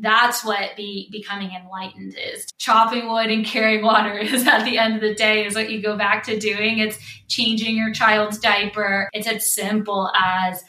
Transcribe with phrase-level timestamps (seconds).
[0.00, 2.46] that's what be becoming enlightened is.
[2.58, 5.82] Chopping wood and carrying water is at the end of the day is what you
[5.82, 6.78] go back to doing.
[6.78, 9.08] It's changing your child's diaper.
[9.12, 10.62] It's as simple as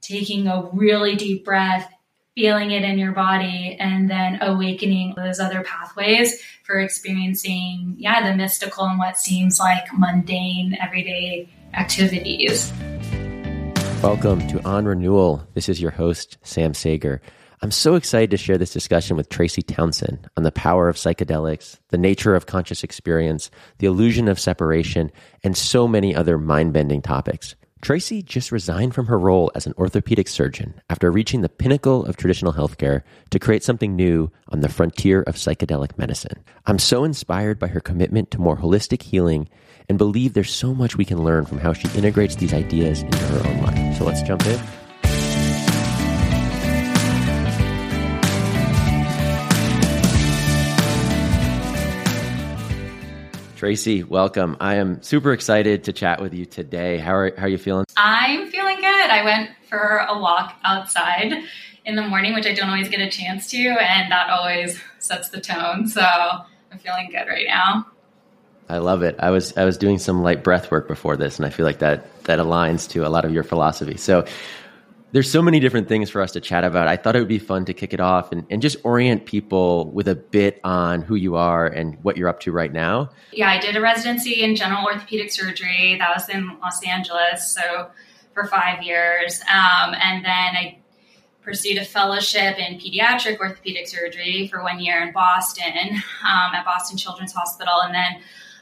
[0.00, 1.88] taking a really deep breath
[2.34, 8.36] feeling it in your body and then awakening those other pathways for experiencing yeah the
[8.36, 12.72] mystical and what seems like mundane everyday activities.
[14.04, 15.44] Welcome to on renewal.
[15.54, 17.20] This is your host sam sager
[17.60, 21.78] I'm so excited to share this discussion with Tracy Townsend on the power of psychedelics,
[21.88, 25.10] the nature of conscious experience, the illusion of separation,
[25.42, 27.56] and so many other mind bending topics.
[27.80, 32.16] Tracy just resigned from her role as an orthopedic surgeon after reaching the pinnacle of
[32.16, 36.44] traditional healthcare to create something new on the frontier of psychedelic medicine.
[36.66, 39.48] I'm so inspired by her commitment to more holistic healing
[39.88, 43.18] and believe there's so much we can learn from how she integrates these ideas into
[43.18, 43.98] her own life.
[43.98, 44.60] So let's jump in.
[53.58, 54.56] Tracy, welcome.
[54.60, 56.98] I am super excited to chat with you today.
[56.98, 57.86] How are, how are you feeling?
[57.96, 58.86] I'm feeling good.
[58.86, 61.32] I went for a walk outside
[61.84, 65.30] in the morning, which I don't always get a chance to, and that always sets
[65.30, 65.88] the tone.
[65.88, 67.88] So I'm feeling good right now.
[68.68, 69.16] I love it.
[69.18, 71.80] I was I was doing some light breath work before this, and I feel like
[71.80, 73.96] that that aligns to a lot of your philosophy.
[73.96, 74.24] So
[75.12, 76.86] there's so many different things for us to chat about.
[76.86, 79.90] I thought it would be fun to kick it off and, and just orient people
[79.90, 83.10] with a bit on who you are and what you're up to right now.
[83.32, 85.96] Yeah, I did a residency in general orthopedic surgery.
[85.98, 87.90] That was in Los Angeles, so
[88.34, 89.40] for five years.
[89.50, 90.78] Um, and then I
[91.42, 96.98] pursued a fellowship in pediatric orthopedic surgery for one year in Boston um, at Boston
[96.98, 97.80] Children's Hospital.
[97.80, 98.20] And then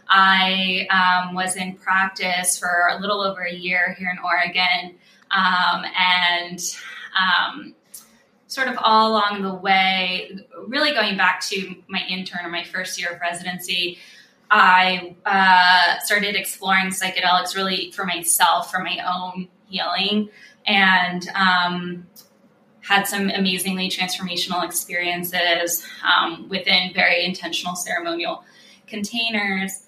[0.09, 4.97] I um, was in practice for a little over a year here in Oregon
[5.37, 6.61] um, and
[7.15, 7.75] um,
[8.47, 12.99] sort of all along the way, really going back to my intern or my first
[12.99, 13.99] year of residency,
[14.51, 20.31] I uh, started exploring psychedelics really for myself, for my own healing,
[20.67, 22.07] and um,
[22.81, 28.45] had some amazingly transformational experiences um, within very intentional ceremonial
[28.87, 29.83] containers.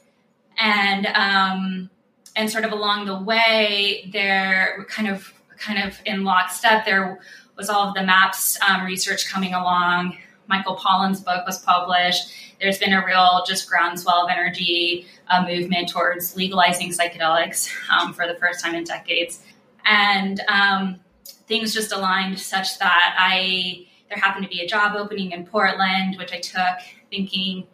[0.60, 1.90] And um,
[2.34, 7.18] and sort of along the way, there kind of kind of in lockstep, there
[7.56, 10.16] was all of the MAPS um, research coming along.
[10.46, 12.32] Michael Pollan's book was published.
[12.60, 15.06] There's been a real just groundswell of energy
[15.46, 19.40] movement towards legalizing psychedelics um, for the first time in decades,
[19.84, 21.00] and um,
[21.46, 26.16] things just aligned such that I there happened to be a job opening in Portland,
[26.16, 26.78] which I took
[27.10, 27.66] thinking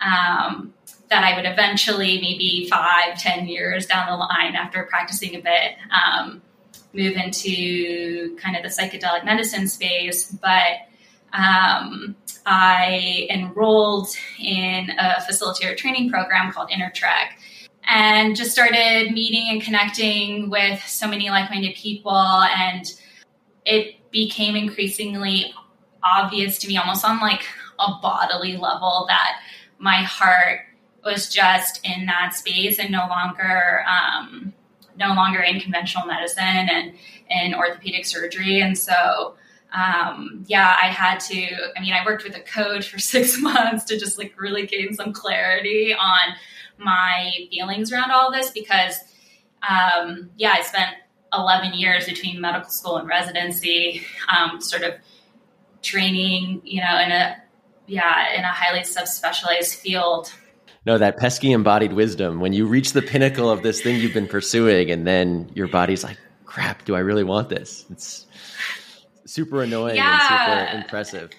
[0.00, 0.74] um,
[1.08, 5.72] that I would eventually, maybe five, ten years down the line, after practicing a bit,
[5.90, 6.42] um,
[6.92, 10.30] move into kind of the psychedelic medicine space.
[10.30, 10.88] But
[11.32, 12.16] um,
[12.46, 14.08] I enrolled
[14.40, 17.28] in a facilitator training program called InnerTrek
[17.88, 22.12] and just started meeting and connecting with so many like minded people.
[22.12, 22.90] And
[23.64, 25.52] it became increasingly
[26.02, 27.42] obvious to me, almost on like
[27.78, 29.40] a bodily level, that
[29.78, 30.60] my heart
[31.04, 34.52] was just in that space and no longer um,
[34.98, 36.92] no longer in conventional medicine and
[37.30, 38.60] in orthopedic surgery.
[38.60, 39.36] And so
[39.72, 43.84] um, yeah i had to i mean i worked with a coach for six months
[43.84, 46.34] to just like really gain some clarity on
[46.78, 48.96] my feelings around all this because
[49.68, 50.94] um, yeah i spent
[51.34, 54.02] 11 years between medical school and residency
[54.34, 54.94] um, sort of
[55.82, 57.36] training you know in a
[57.86, 60.32] yeah in a highly subspecialized field
[60.88, 64.26] no, that pesky embodied wisdom when you reach the pinnacle of this thing you've been
[64.26, 66.16] pursuing, and then your body's like,
[66.46, 67.84] crap, do I really want this?
[67.90, 68.24] It's
[69.26, 70.62] super annoying yeah.
[70.62, 71.30] and super impressive.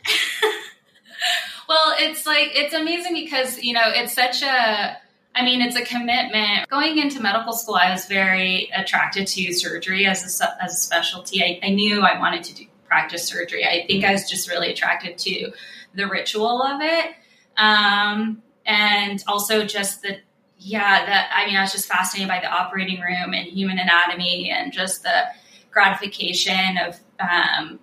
[1.67, 4.95] well, it's like, it's amazing because, you know, it's such a,
[5.33, 6.69] I mean, it's a commitment.
[6.69, 11.41] Going into medical school, I was very attracted to surgery as a, as a specialty.
[11.41, 13.65] I, I knew I wanted to do practice surgery.
[13.65, 15.51] I think I was just really attracted to
[15.95, 17.15] the ritual of it.
[17.57, 20.17] Um, and also just the
[20.57, 24.49] yeah that i mean i was just fascinated by the operating room and human anatomy
[24.49, 25.23] and just the
[25.71, 27.79] gratification of um,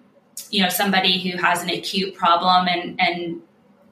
[0.50, 3.40] you know somebody who has an acute problem and and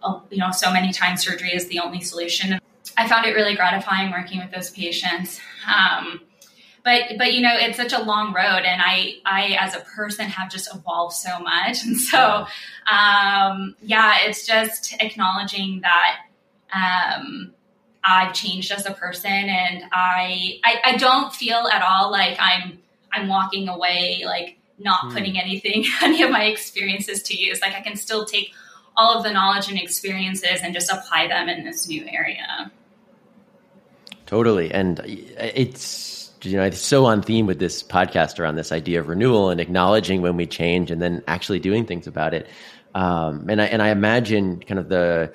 [0.02, 2.58] uh, you know so many times surgery is the only solution.
[2.97, 5.40] I found it really gratifying working with those patients.
[5.67, 6.20] Um,
[6.85, 10.26] but but you know it's such a long road and i i as a person
[10.26, 11.79] have just evolved so much.
[11.85, 12.47] And so
[12.90, 16.26] um, yeah it's just acknowledging that
[16.75, 17.53] um,
[18.03, 22.79] I've changed as a person, and I, I I don't feel at all like I'm
[23.12, 25.12] I'm walking away like not mm.
[25.12, 27.61] putting anything, any of my experiences to use.
[27.61, 28.53] Like I can still take
[28.97, 32.71] all of the knowledge and experiences and just apply them in this new area.
[34.26, 34.73] Totally.
[34.73, 39.09] And it's, you know, it's so on theme with this podcast around this idea of
[39.09, 42.49] renewal and acknowledging when we change and then actually doing things about it.
[42.94, 45.32] Um, and I, and I imagine kind of the,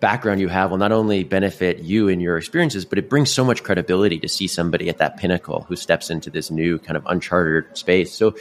[0.00, 3.44] background you have will not only benefit you and your experiences, but it brings so
[3.44, 7.04] much credibility to see somebody at that pinnacle who steps into this new kind of
[7.06, 8.12] uncharted space.
[8.12, 8.34] So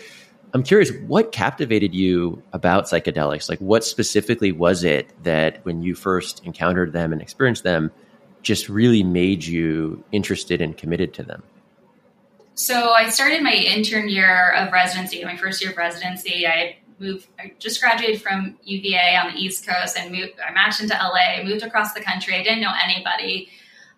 [0.54, 3.50] I'm curious, what captivated you about psychedelics?
[3.50, 7.92] Like, what specifically was it that when you first encountered them and experienced them,
[8.42, 11.44] just really made you interested and committed to them?
[12.56, 16.46] So I started my intern year of residency, my first year of residency.
[16.46, 16.78] I
[17.40, 21.44] I just graduated from UVA on the East Coast and moved, I matched into LA,
[21.44, 22.36] moved across the country.
[22.36, 23.50] I didn't know anybody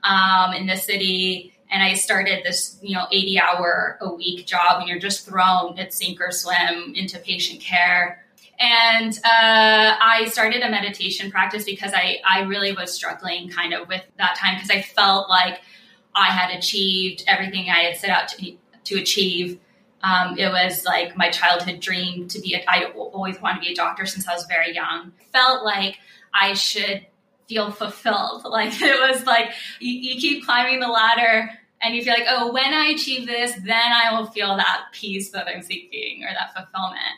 [0.03, 4.79] um, in the city and I started this, you know, 80 hour a week job,
[4.79, 8.23] and you're just thrown at sink or swim into patient care.
[8.59, 13.87] And uh, I started a meditation practice because I, I really was struggling kind of
[13.87, 15.61] with that time because I felt like
[16.13, 19.59] I had achieved everything I had set out to, to achieve.
[20.03, 23.71] Um, it was like my childhood dream to be a, I always wanted to be
[23.71, 25.13] a doctor since I was very young.
[25.31, 25.97] Felt like
[26.33, 27.05] I should
[27.47, 28.43] feel fulfilled.
[28.53, 31.49] Like it was like you, you keep climbing the ladder
[31.81, 35.31] and you feel like, oh, when I achieve this, then I will feel that peace
[35.31, 37.17] that I'm seeking or that fulfillment.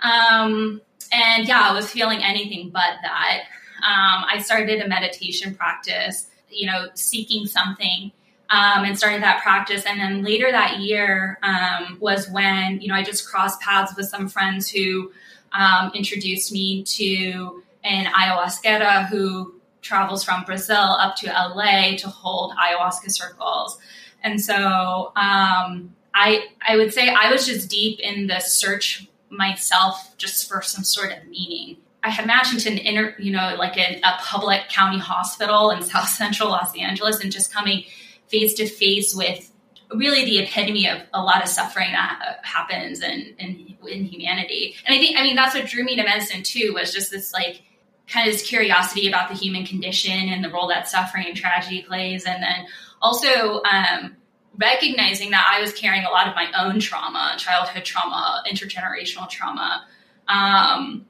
[0.00, 0.80] Um,
[1.12, 3.42] and yeah, I was feeling anything but that.
[3.78, 8.12] Um, I started a meditation practice, you know, seeking something.
[8.48, 9.84] Um, and started that practice.
[9.86, 14.06] And then later that year um, was when, you know, I just crossed paths with
[14.06, 15.10] some friends who
[15.50, 22.52] um, introduced me to an ayahuasquera who travels from Brazil up to LA to hold
[22.52, 23.78] ayahuasca circles.
[24.22, 30.16] And so um, I I would say I was just deep in the search myself
[30.18, 31.76] just for some sort of meaning.
[32.02, 36.08] I had matched an inner, you know, like a, a public county hospital in South
[36.08, 37.84] Central Los Angeles, and just coming
[38.28, 39.50] face to face with
[39.94, 44.74] really the epitome of a lot of suffering that uh, happens in, in, in humanity.
[44.84, 47.32] And I think, I mean, that's what drew me to medicine too, was just this
[47.32, 47.62] like
[48.08, 51.82] kind of this curiosity about the human condition and the role that suffering and tragedy
[51.82, 52.24] plays.
[52.24, 52.66] And then
[53.00, 54.16] also um,
[54.56, 59.84] recognizing that I was carrying a lot of my own trauma, childhood trauma, intergenerational trauma,
[60.28, 61.06] um,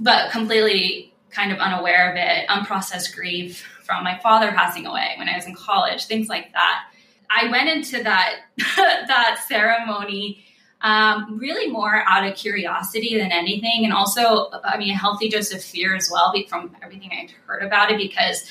[0.00, 5.28] but completely kind of unaware of it, unprocessed grief from my father passing away when
[5.28, 6.84] I was in college, things like that.
[7.30, 8.34] I went into that
[8.76, 10.44] that ceremony
[10.82, 15.52] um, really more out of curiosity than anything, and also, I mean, a healthy dose
[15.52, 18.48] of fear as well from everything I'd heard about it because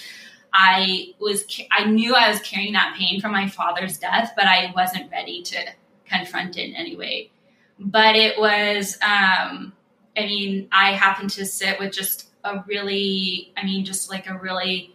[0.51, 4.71] I was I knew I was carrying that pain from my father's death, but I
[4.75, 5.57] wasn't ready to
[6.05, 7.31] confront it in any way.
[7.77, 9.73] But it was, um,
[10.17, 14.37] I mean, I happened to sit with just a really, I mean, just like a
[14.37, 14.94] really,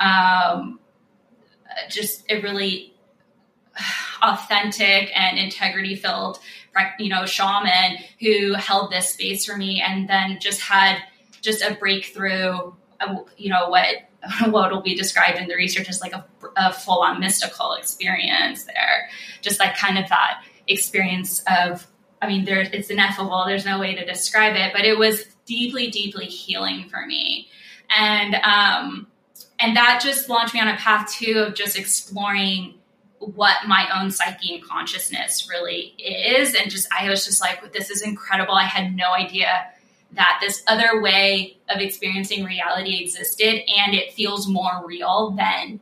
[0.00, 0.80] um,
[1.88, 2.94] just a really
[4.22, 6.38] authentic and integrity filled
[6.98, 10.98] you know shaman who held this space for me and then just had
[11.40, 12.72] just a breakthrough
[13.36, 13.86] you know what
[14.50, 16.24] what will be described in the research as like a,
[16.56, 19.08] a full on mystical experience there.
[19.40, 21.86] Just like kind of that experience of
[22.22, 25.90] i mean there it's ineffable there's no way to describe it but it was deeply
[25.90, 27.48] deeply healing for me.
[27.96, 29.06] And um
[29.60, 32.74] and that just launched me on a path too of just exploring
[33.18, 36.54] what my own psyche and consciousness really is.
[36.54, 38.54] And just i was just like this is incredible.
[38.54, 39.66] I had no idea
[40.12, 45.80] that this other way of experiencing reality existed and it feels more real than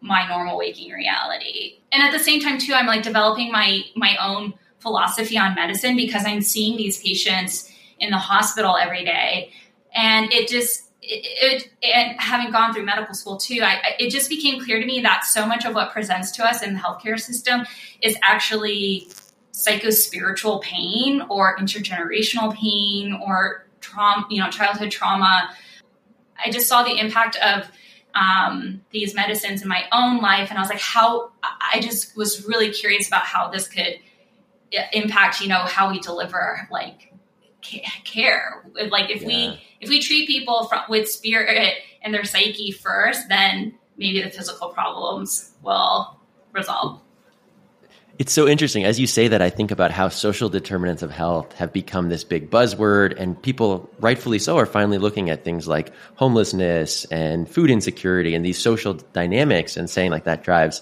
[0.00, 1.78] my normal waking reality.
[1.92, 5.96] And at the same time too I'm like developing my my own philosophy on medicine
[5.96, 9.52] because I'm seeing these patients in the hospital every day.
[9.94, 14.28] And it just it, it, and having gone through medical school too, I, it just
[14.28, 17.20] became clear to me that so much of what presents to us in the healthcare
[17.20, 17.66] system
[18.00, 19.08] is actually
[19.52, 25.50] psychospiritual pain or intergenerational pain or trauma, you know, childhood trauma.
[26.44, 27.70] I just saw the impact of
[28.14, 31.32] um, these medicines in my own life, and I was like, how?
[31.42, 33.98] I just was really curious about how this could
[34.92, 37.13] impact, you know, how we deliver like
[38.04, 38.64] care.
[38.88, 39.26] Like if yeah.
[39.26, 44.30] we if we treat people from, with spirit and their psyche first, then maybe the
[44.30, 46.18] physical problems will
[46.52, 47.00] resolve.
[48.16, 48.84] It's so interesting.
[48.84, 52.22] As you say that, I think about how social determinants of health have become this
[52.22, 57.70] big buzzword, and people, rightfully so, are finally looking at things like homelessness and food
[57.70, 60.80] insecurity and these social dynamics and saying, like, that drives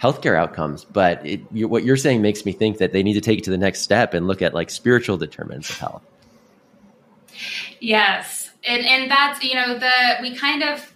[0.00, 0.84] healthcare outcomes.
[0.84, 3.44] But it, you, what you're saying makes me think that they need to take it
[3.44, 6.02] to the next step and look at like spiritual determinants of health.
[7.80, 9.92] Yes, and and that's you know the
[10.22, 10.92] we kind of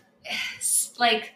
[0.98, 1.32] like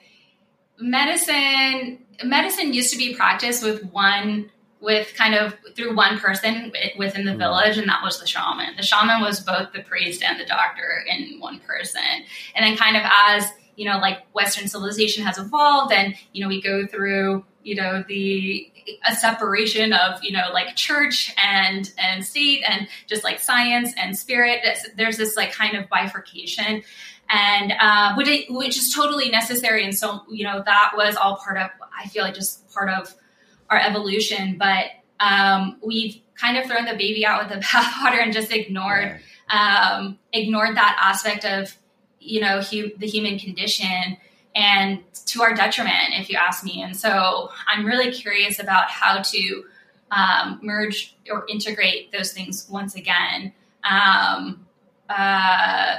[0.79, 2.05] medicine.
[2.25, 4.51] Medicine used to be practiced with one
[4.81, 7.41] with kind of through one person within the mm-hmm.
[7.41, 8.77] village, and that was the shaman.
[8.77, 12.03] The shaman was both the priest and the doctor in one person.
[12.55, 16.49] And then, kind of as you know, like Western civilization has evolved, and you know,
[16.49, 18.71] we go through you know the
[19.07, 24.17] a separation of you know like church and and state and just like science and
[24.17, 24.61] spirit.
[24.97, 26.83] There's this like kind of bifurcation
[27.31, 29.85] and uh, which, which is totally necessary.
[29.85, 33.15] And so, you know, that was all part of, I feel like just part of
[33.69, 34.87] our evolution, but
[35.21, 40.19] um, we've kind of thrown the baby out with the bathwater and just ignored um,
[40.33, 41.77] ignored that aspect of
[42.21, 44.17] you know hu- the human condition
[44.59, 49.23] and to our detriment if you ask me and so i'm really curious about how
[49.23, 49.65] to
[50.11, 53.53] um, merge or integrate those things once again
[53.85, 54.67] um,
[55.09, 55.97] uh,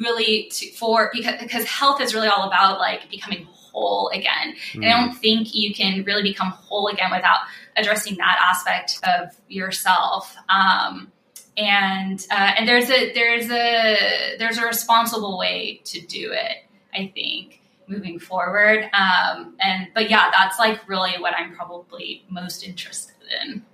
[0.00, 4.54] really to, for because, because health is really all about like becoming whole again.
[4.72, 4.76] Mm.
[4.76, 7.40] And I don't think you can really become whole again without
[7.76, 10.36] addressing that aspect of yourself.
[10.48, 11.10] Um,
[11.56, 16.64] and uh, and there's a there's a there's a responsible way to do it.
[16.94, 17.60] I think
[17.92, 18.88] moving forward.
[18.92, 23.64] Um, and but yeah, that's like really what I'm probably most interested in.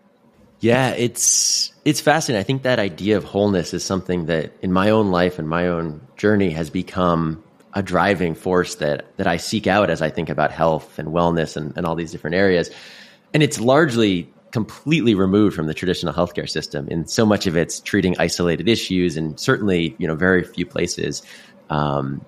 [0.60, 2.40] Yeah, it's it's fascinating.
[2.40, 5.68] I think that idea of wholeness is something that in my own life and my
[5.68, 7.42] own journey has become
[7.74, 11.56] a driving force that that I seek out as I think about health and wellness
[11.56, 12.70] and, and all these different areas.
[13.32, 16.88] And it's largely completely removed from the traditional healthcare system.
[16.88, 21.22] In so much of it's treating isolated issues, and certainly, you know, very few places
[21.70, 22.24] um,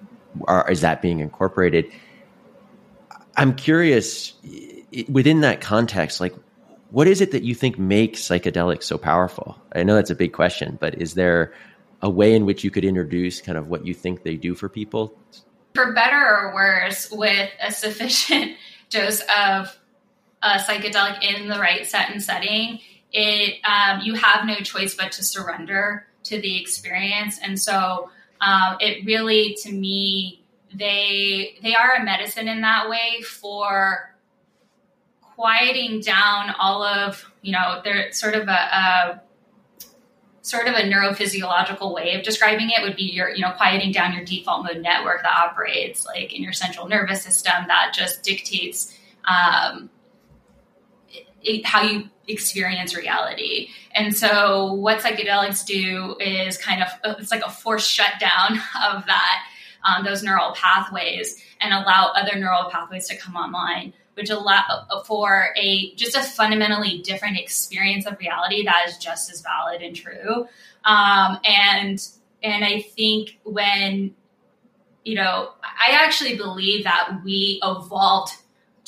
[0.46, 1.90] are, is that being incorporated.
[3.36, 4.34] I'm curious
[5.08, 6.34] within that context, like
[6.90, 9.58] what is it that you think makes psychedelics so powerful?
[9.74, 11.52] I know that's a big question, but is there
[12.02, 14.68] a way in which you could introduce kind of what you think they do for
[14.68, 15.16] people?
[15.74, 18.56] For better or worse, with a sufficient
[18.90, 19.78] dose of
[20.42, 22.80] a psychedelic in the right set and setting,
[23.12, 27.38] it um, you have no choice but to surrender to the experience.
[27.42, 30.44] And so, um, it really, to me,
[30.74, 34.14] they they are a medicine in that way for
[35.20, 39.22] quieting down all of you know they're sort of a, a
[40.42, 44.12] sort of a neurophysiological way of describing it would be your you know quieting down
[44.12, 48.96] your default mode network that operates like in your central nervous system that just dictates
[49.28, 49.90] um,
[51.42, 57.42] it, how you experience reality and so what psychedelics do is kind of it's like
[57.44, 58.52] a forced shutdown
[58.92, 59.42] of that
[59.84, 64.62] um, those neural pathways and allow other neural pathways to come online which allow
[65.06, 69.96] for a just a fundamentally different experience of reality that is just as valid and
[69.96, 70.46] true.
[70.84, 72.06] Um, and
[72.42, 74.14] and I think when
[75.04, 78.34] you know, I actually believe that we evolved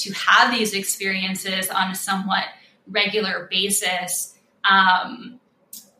[0.02, 2.44] to have these experiences on a somewhat
[2.88, 5.40] regular basis, um,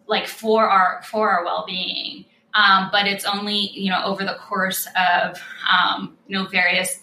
[0.06, 2.25] like for our for our well being.
[2.54, 5.40] Um, but it's only you know over the course of
[5.71, 7.00] um, you know various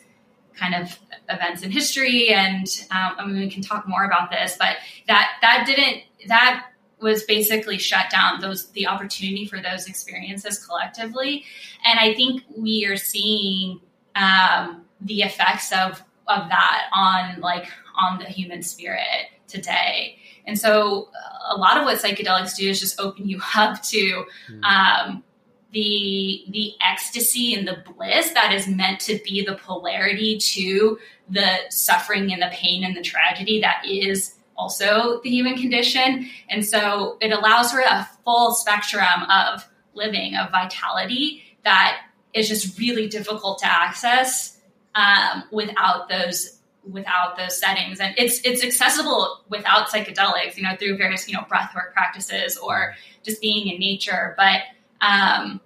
[0.55, 0.97] kind of
[1.29, 4.55] events in history, and um, I mean we can talk more about this.
[4.59, 4.77] But
[5.07, 6.65] that that didn't that
[7.01, 11.45] was basically shut down those the opportunity for those experiences collectively,
[11.85, 13.79] and I think we are seeing
[14.15, 17.67] um, the effects of of that on like
[17.99, 20.17] on the human spirit today.
[20.45, 21.09] And so
[21.49, 24.63] a lot of what psychedelics do is just open you up to hmm.
[24.63, 25.23] um,
[25.71, 30.97] the the ecstasy and the bliss that is meant to be the polarity to
[31.29, 36.65] the suffering and the pain and the tragedy that is also the human condition and
[36.65, 42.01] so it allows for a full spectrum of living of vitality that
[42.33, 44.58] is just really difficult to access
[44.99, 47.99] um, without those without those settings.
[47.99, 52.95] And it's it's accessible without psychedelics you know through various you know breathwork practices or
[53.23, 54.35] just being in nature.
[54.37, 54.61] But
[55.01, 55.61] um,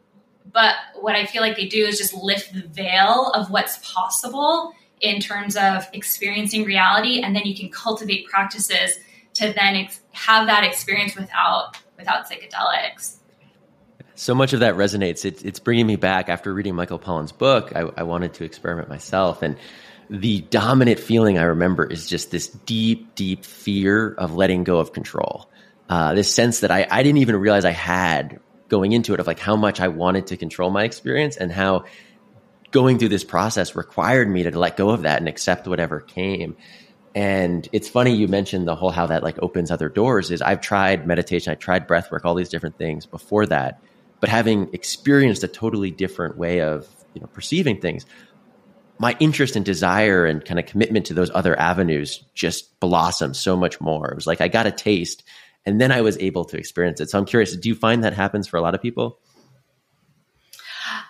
[0.51, 4.73] but what I feel like they do is just lift the veil of what's possible
[5.01, 8.97] in terms of experiencing reality, and then you can cultivate practices
[9.33, 13.17] to then ex- have that experience without without psychedelics.
[14.15, 15.25] So much of that resonates.
[15.25, 17.71] It, it's bringing me back after reading Michael Pollan's book.
[17.75, 19.57] I, I wanted to experiment myself, and
[20.09, 24.93] the dominant feeling I remember is just this deep, deep fear of letting go of
[24.93, 25.49] control.
[25.89, 28.39] Uh, this sense that I, I didn't even realize I had
[28.69, 31.85] going into it of like how much I wanted to control my experience and how
[32.71, 36.55] going through this process required me to let go of that and accept whatever came.
[37.15, 40.61] And it's funny you mentioned the whole how that like opens other doors is I've
[40.61, 43.79] tried meditation, I tried breath work, all these different things before that.
[44.23, 48.05] But having experienced a totally different way of, you know, perceiving things,
[48.97, 53.57] my interest and desire and kind of commitment to those other avenues just blossomed so
[53.57, 54.09] much more.
[54.09, 55.23] It was like I got a taste
[55.65, 57.09] and then I was able to experience it.
[57.09, 59.19] So I'm curious, do you find that happens for a lot of people?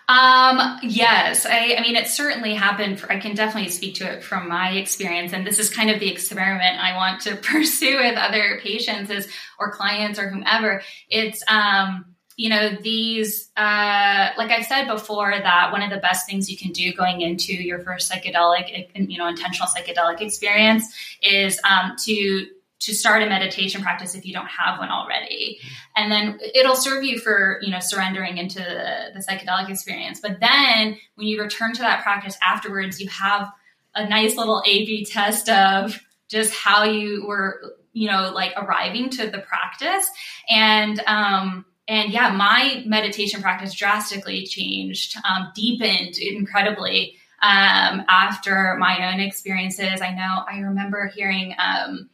[0.08, 2.98] Um, yes, I, I mean, it certainly happened.
[2.98, 5.32] For, I can definitely speak to it from my experience.
[5.32, 9.28] And this is kind of the experiment I want to pursue with other patients is,
[9.60, 10.82] or clients or whomever.
[11.08, 16.28] It's, um, you know, these, uh, like I said before, that one of the best
[16.28, 21.60] things you can do going into your first psychedelic, you know, intentional psychedelic experience is
[21.64, 22.46] um, to
[22.84, 25.58] to start a meditation practice if you don't have one already.
[25.96, 30.20] And then it'll serve you for you know surrendering into the, the, psychedelic experience.
[30.20, 33.50] But then when you return to that practice afterwards you have
[33.94, 35.98] a nice little a b test of
[36.28, 40.06] just how you were you know like arriving to the practice.
[40.50, 49.12] And um and yeah my meditation practice drastically changed um, deepened incredibly um, after my
[49.12, 50.00] own experiences.
[50.00, 52.10] I know i remember hearing um,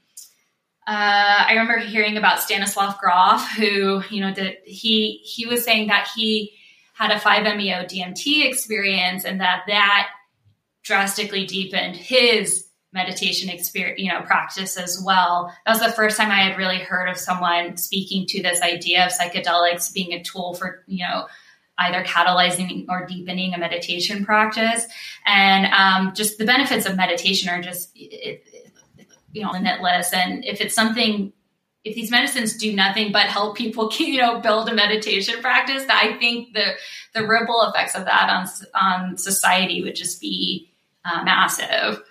[0.86, 5.86] uh, I remember hearing about Stanislav Grof, who you know did he he was saying
[5.88, 6.52] that he
[6.94, 10.10] had a 5-MeO DMT experience and that that
[10.82, 15.54] drastically deepened his meditation experience, you know, practice as well.
[15.64, 19.06] That was the first time I had really heard of someone speaking to this idea
[19.06, 21.26] of psychedelics being a tool for, you know,
[21.78, 24.86] either catalyzing or deepening a meditation practice.
[25.24, 28.44] And um, just the benefits of meditation are just, it,
[29.32, 30.12] you know, limitless.
[30.12, 31.32] And if it's something,
[31.84, 36.16] if these medicines do nothing but help people, you know, build a meditation practice, I
[36.18, 36.72] think the
[37.14, 40.72] the ripple effects of that on on society would just be
[41.04, 42.02] uh, massive.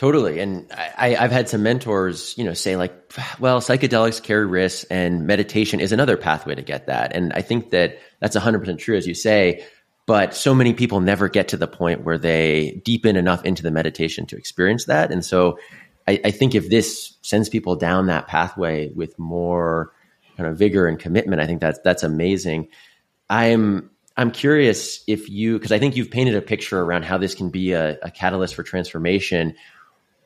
[0.00, 0.40] Totally.
[0.40, 0.66] And
[0.96, 5.78] I, have had some mentors, you know, say like, well, psychedelics carry risks and meditation
[5.78, 7.14] is another pathway to get that.
[7.14, 9.62] And I think that that's 100% true, as you say
[10.06, 13.70] but so many people never get to the point where they deepen enough into the
[13.70, 15.12] meditation to experience that.
[15.12, 15.56] And so
[16.08, 19.92] I, I think if this sends people down that pathway with more
[20.36, 22.70] kind of vigor and commitment, I think that's that's amazing.
[23.28, 27.36] I'm I'm curious if you because I think you've painted a picture around how this
[27.36, 29.54] can be a, a, catalyst for transformation.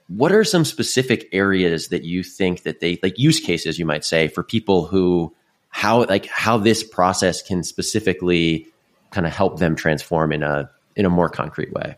[0.08, 4.04] What are some specific areas that you think that they like use cases you might
[4.04, 5.34] say for people who
[5.70, 8.68] how like how this process can specifically
[9.10, 11.96] kind of help them transform in a in a more concrete way?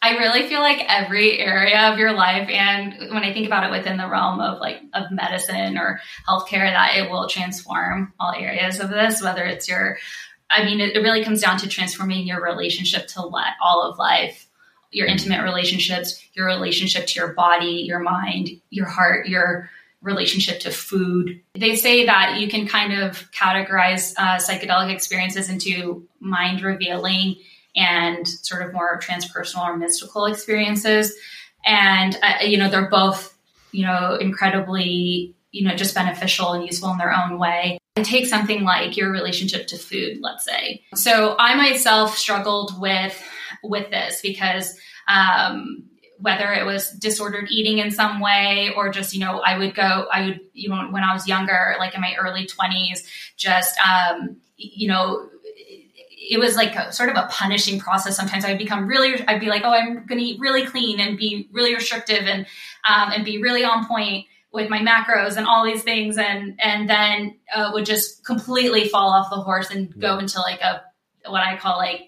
[0.00, 3.76] I really feel like every area of your life, and when I think about it
[3.76, 8.78] within the realm of like of medicine or healthcare, that it will transform all areas
[8.78, 9.20] of this.
[9.20, 9.98] Whether it's your,
[10.48, 14.47] I mean, it, really comes down to transforming your relationship to let all of life,
[14.90, 19.70] your intimate relationships, your relationship to your body, your mind, your heart, your
[20.00, 21.40] relationship to food.
[21.54, 27.36] They say that you can kind of categorize uh, psychedelic experiences into mind revealing
[27.74, 31.14] and sort of more transpersonal or mystical experiences.
[31.64, 33.36] And, uh, you know, they're both,
[33.72, 37.78] you know, incredibly, you know, just beneficial and useful in their own way.
[37.96, 40.84] And take something like your relationship to food, let's say.
[40.94, 43.20] So I myself struggled with
[43.62, 45.84] with this because um,
[46.18, 50.08] whether it was disordered eating in some way or just you know i would go
[50.12, 54.36] i would you know when i was younger like in my early 20s just um
[54.56, 55.28] you know
[56.30, 58.44] it was like a, sort of a punishing process sometimes.
[58.44, 61.16] I would become really i'd be like oh i'm going to eat really clean and
[61.16, 62.46] be really restrictive and
[62.88, 66.18] um, and be really on point with my macros and all these things.
[66.18, 70.60] And and then uh, would just completely fall off the horse and go into like
[70.60, 70.82] a
[71.26, 72.07] what i call like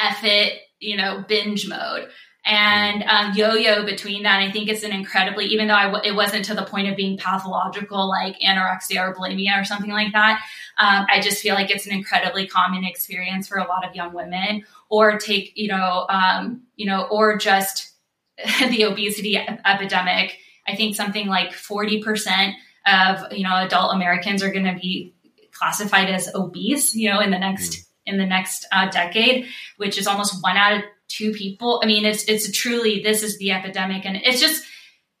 [0.00, 2.08] F it, you know, binge mode
[2.44, 4.40] and um, yo-yo between that.
[4.40, 8.08] I think it's an incredibly, even though it wasn't to the point of being pathological
[8.08, 10.42] like anorexia or bulimia or something like that.
[10.78, 14.14] Um, I just feel like it's an incredibly common experience for a lot of young
[14.14, 14.64] women.
[14.88, 17.92] Or take, you know, um, you know, or just
[18.58, 20.36] the obesity epidemic.
[20.66, 22.54] I think something like forty percent
[22.86, 25.14] of you know adult Americans are going to be
[25.52, 26.94] classified as obese.
[26.94, 27.86] You know, in the next.
[28.10, 29.46] In the next uh, decade,
[29.76, 31.80] which is almost one out of two people.
[31.82, 34.64] I mean, it's it's truly this is the epidemic, and it's just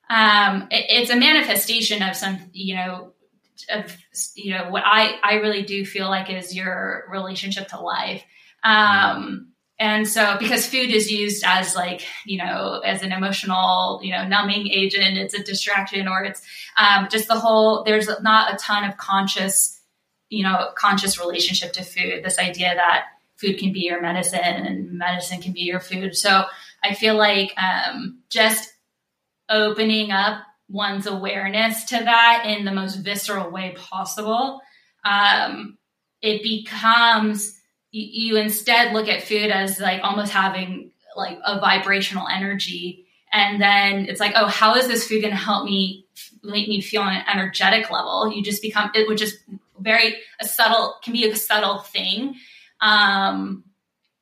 [0.08, 3.12] um, it, it's a manifestation of some you know
[3.70, 3.96] of
[4.34, 8.22] you know what I I really do feel like is your relationship to life.
[8.62, 14.12] Um, and so because food is used as like you know as an emotional you
[14.12, 16.42] know numbing agent it's a distraction or it's
[16.76, 19.79] um, just the whole there's not a ton of conscious
[20.30, 23.06] you know conscious relationship to food this idea that
[23.40, 26.14] food can be your medicine and medicine can be your food.
[26.14, 26.44] So
[26.84, 28.70] I feel like um, just
[29.48, 34.60] opening up one's awareness to that in the most visceral way possible,
[35.04, 35.78] um,
[36.20, 37.58] it becomes
[37.90, 43.60] you, you instead look at food as like almost having like a vibrational energy and
[43.60, 46.06] then it's like oh how is this food going to help me
[46.44, 49.38] make me feel on an energetic level you just become it would just
[49.80, 52.36] very a subtle can be a subtle thing.
[52.80, 53.64] Um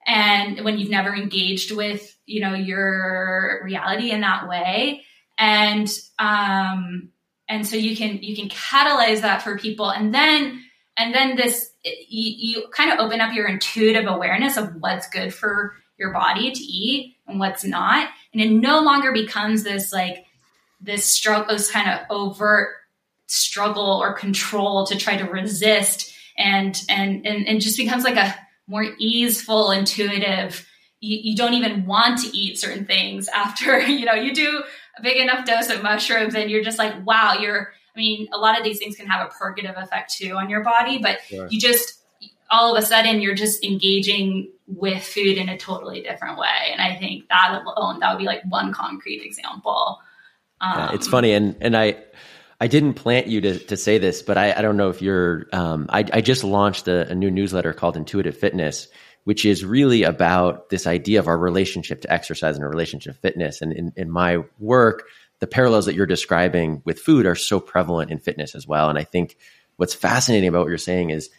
[0.06, 5.04] and when you've never engaged with you know your reality in that way.
[5.38, 7.10] And um
[7.48, 9.90] and so you can you can catalyze that for people.
[9.90, 10.64] And then
[10.96, 15.32] and then this you, you kind of open up your intuitive awareness of what's good
[15.32, 18.08] for your body to eat and what's not.
[18.32, 20.24] And it no longer becomes this like
[20.80, 22.74] this struggle this kind of overt
[23.28, 26.14] struggle or control to try to resist.
[26.36, 28.34] And and and, and just becomes like a
[28.68, 30.64] more easeful intuitive
[31.00, 34.62] you, you don't even want to eat certain things after you know you do
[34.96, 38.38] a big enough dose of mushrooms and you're just like wow you're i mean a
[38.38, 41.48] lot of these things can have a purgative effect too on your body but sure.
[41.50, 41.98] you just
[42.50, 46.72] all of a sudden you're just engaging with food in a totally different way.
[46.72, 49.98] And i think that alone that would be like one concrete example.
[50.60, 51.32] Um, yeah, it's funny.
[51.32, 51.96] And and i
[52.60, 55.46] I didn't plant you to, to say this, but I, I don't know if you're.
[55.52, 58.88] Um, I, I just launched a, a new newsletter called Intuitive Fitness,
[59.24, 63.20] which is really about this idea of our relationship to exercise and our relationship to
[63.20, 63.62] fitness.
[63.62, 65.04] And in, in my work,
[65.38, 68.88] the parallels that you're describing with food are so prevalent in fitness as well.
[68.88, 69.36] And I think
[69.76, 71.30] what's fascinating about what you're saying is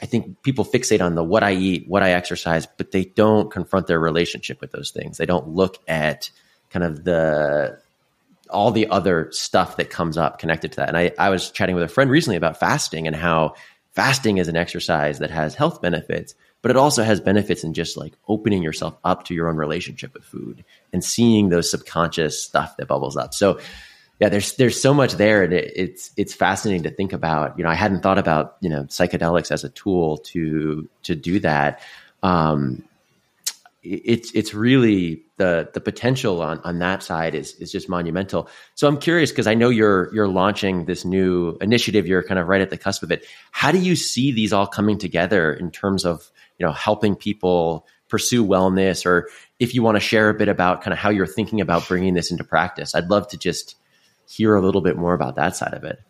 [0.00, 3.50] I think people fixate on the what I eat, what I exercise, but they don't
[3.50, 5.16] confront their relationship with those things.
[5.16, 6.30] They don't look at
[6.70, 7.80] kind of the
[8.50, 10.88] all the other stuff that comes up connected to that.
[10.88, 13.54] And I, I was chatting with a friend recently about fasting and how
[13.92, 17.96] fasting is an exercise that has health benefits, but it also has benefits in just
[17.96, 22.76] like opening yourself up to your own relationship with food and seeing those subconscious stuff
[22.76, 23.34] that bubbles up.
[23.34, 23.58] So
[24.20, 27.56] yeah, there's there's so much there, and it, it's it's fascinating to think about.
[27.56, 31.38] You know, I hadn't thought about you know psychedelics as a tool to to do
[31.40, 31.80] that.
[32.22, 32.87] Um,
[33.82, 38.48] it's it's really the the potential on on that side is is just monumental.
[38.74, 42.06] So I'm curious because I know you're you're launching this new initiative.
[42.06, 43.24] You're kind of right at the cusp of it.
[43.52, 47.86] How do you see these all coming together in terms of you know helping people
[48.08, 49.28] pursue wellness, or
[49.60, 52.14] if you want to share a bit about kind of how you're thinking about bringing
[52.14, 52.94] this into practice?
[52.94, 53.76] I'd love to just
[54.26, 56.00] hear a little bit more about that side of it.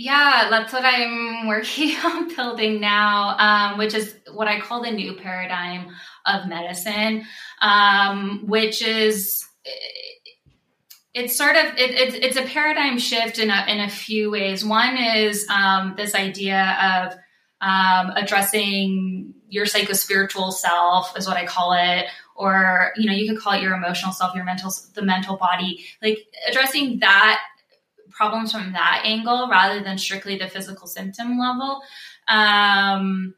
[0.00, 4.92] Yeah, that's what I'm working on building now, um, which is what I call the
[4.92, 5.88] new paradigm
[6.24, 7.24] of medicine,
[7.60, 9.44] um, which is
[11.14, 14.64] it's sort of it, it, it's a paradigm shift in a, in a few ways.
[14.64, 17.18] One is um, this idea of
[17.60, 22.06] um, addressing your psychospiritual self, is what I call it,
[22.36, 25.86] or you know you could call it your emotional self, your mental the mental body,
[26.00, 27.40] like addressing that
[28.18, 31.80] problems from that angle rather than strictly the physical symptom level.
[32.26, 33.34] Um,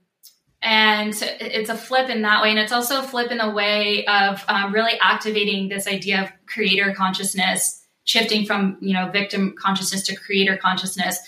[0.62, 2.50] and it's a flip in that way.
[2.50, 6.32] And it's also a flip in the way of um, really activating this idea of
[6.46, 11.18] creator consciousness, shifting from, you know, victim consciousness to creator consciousness.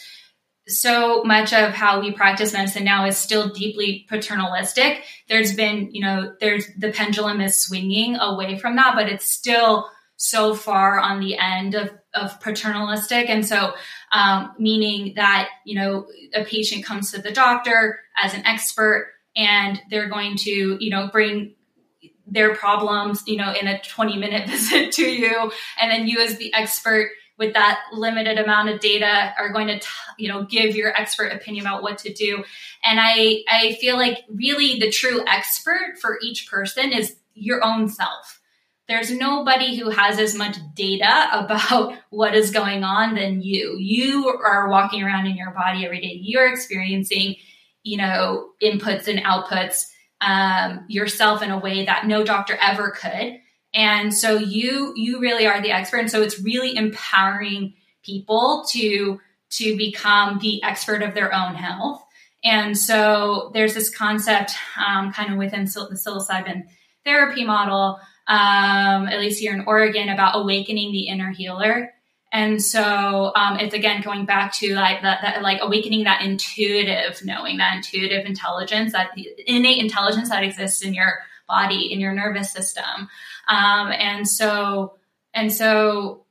[0.68, 5.02] So much of how we practice medicine now is still deeply paternalistic.
[5.28, 9.88] There's been, you know, there's the pendulum is swinging away from that, but it's still
[10.22, 13.28] so far on the end of, of paternalistic.
[13.28, 13.74] And so,
[14.12, 19.82] um, meaning that, you know, a patient comes to the doctor as an expert and
[19.90, 21.56] they're going to, you know, bring
[22.24, 25.50] their problems, you know, in a 20 minute visit to you.
[25.80, 29.80] And then you as the expert with that limited amount of data are going to,
[29.80, 32.44] t- you know, give your expert opinion about what to do.
[32.84, 37.88] And I, I feel like really the true expert for each person is your own
[37.88, 38.38] self
[38.92, 43.76] there's nobody who has as much data about what is going on than you.
[43.78, 46.18] You are walking around in your body every day.
[46.20, 47.36] You're experiencing,
[47.82, 49.86] you know, inputs and outputs
[50.20, 53.40] um, yourself in a way that no doctor ever could.
[53.74, 55.98] And so you you really are the expert.
[56.00, 57.74] And so it's really empowering
[58.04, 59.18] people to
[59.52, 62.02] to become the expert of their own health.
[62.44, 64.52] And so there's this concept
[64.86, 66.64] um, kind of within the psilocybin
[67.04, 71.92] therapy model um, at least here in Oregon, about awakening the inner healer.
[72.32, 77.22] And so um, it's again going back to like that, that, like awakening that intuitive
[77.24, 79.10] knowing, that intuitive intelligence, that
[79.46, 83.10] innate intelligence that exists in your body, in your nervous system.
[83.48, 84.94] Um, and so,
[85.34, 86.24] and so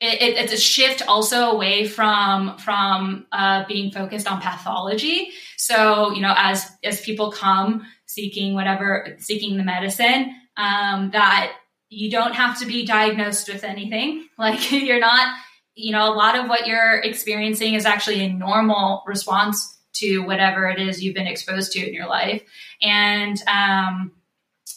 [0.00, 5.30] it, it, it's a shift also away from from uh, being focused on pathology.
[5.56, 11.52] So you know, as as people come seeking whatever seeking the medicine, um, that
[11.88, 14.26] you don't have to be diagnosed with anything.
[14.38, 15.36] Like you're not,
[15.76, 20.66] you know, a lot of what you're experiencing is actually a normal response to whatever
[20.66, 22.42] it is you've been exposed to in your life.
[22.80, 24.12] And, um,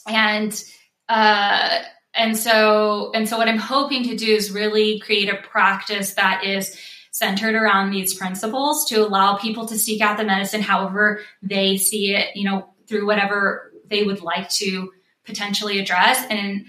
[0.08, 0.64] and,
[1.10, 1.80] uh,
[2.14, 6.44] and so, and so what I'm hoping to do is really create a practice that
[6.44, 6.78] is
[7.12, 12.14] centered around these principles to allow people to seek out the medicine however they see
[12.14, 14.92] it, you know, through whatever they would like to
[15.26, 16.66] potentially address and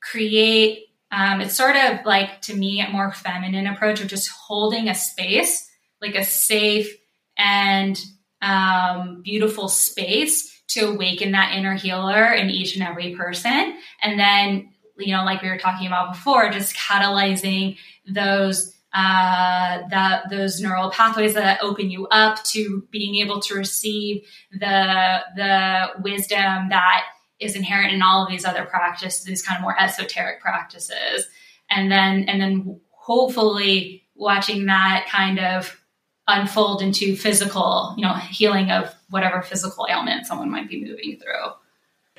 [0.00, 4.88] create um, it's sort of like to me a more feminine approach of just holding
[4.88, 5.68] a space
[6.00, 6.96] like a safe
[7.36, 7.98] and
[8.42, 13.78] um, beautiful space to awaken that inner healer in each and every person.
[14.02, 20.30] And then you know like we were talking about before just catalyzing those uh, that
[20.30, 26.70] those neural pathways that open you up to being able to receive the the wisdom
[26.70, 27.04] that
[27.40, 31.26] is inherent in all of these other practices, these kind of more esoteric practices.
[31.70, 35.80] And then, and then hopefully watching that kind of
[36.26, 41.52] unfold into physical, you know, healing of whatever physical ailment someone might be moving through.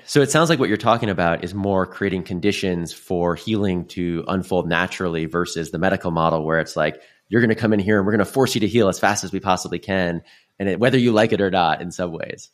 [0.06, 4.24] So it sounds like what you're talking about is more creating conditions for healing to
[4.28, 7.98] unfold naturally versus the medical model where it's like, you're going to come in here
[7.98, 10.24] and we're going to force you to heal as fast as we possibly can.
[10.58, 12.50] And it, whether you like it or not, in some ways.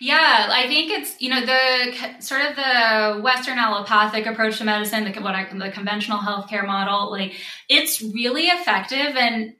[0.00, 5.04] Yeah, I think it's you know the sort of the Western allopathic approach to medicine,
[5.04, 7.34] the what I, the conventional healthcare model, like
[7.68, 9.54] it's really effective and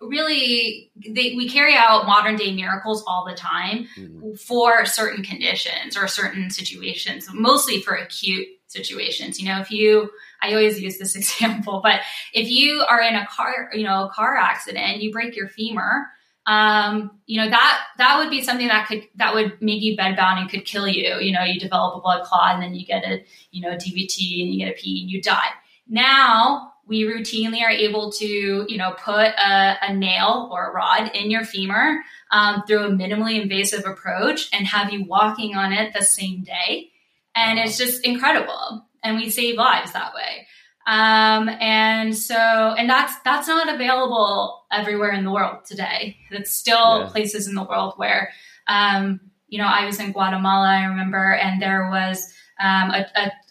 [0.00, 4.32] really they, we carry out modern day miracles all the time mm-hmm.
[4.34, 9.38] for certain conditions or certain situations, mostly for acute situations.
[9.38, 12.00] You know, if you I always use this example, but
[12.32, 16.06] if you are in a car, you know, a car accident, you break your femur
[16.46, 20.38] um, you know that that would be something that could that would make you bedbound
[20.38, 21.16] and could kill you.
[21.18, 24.42] You know, you develop a blood clot and then you get a you know DVT
[24.42, 25.48] and you get a P and you die.
[25.88, 28.26] Now we routinely are able to
[28.68, 32.90] you know put a, a nail or a rod in your femur um, through a
[32.90, 36.90] minimally invasive approach and have you walking on it the same day,
[37.34, 38.86] and it's just incredible.
[39.02, 40.46] And we save lives that way.
[40.86, 46.16] Um, and so, and that's, that's not available everywhere in the world today.
[46.30, 47.08] That's still yeah.
[47.08, 48.32] places in the world where,
[48.66, 52.92] um, you know, I was in Guatemala, I remember, and there was, um,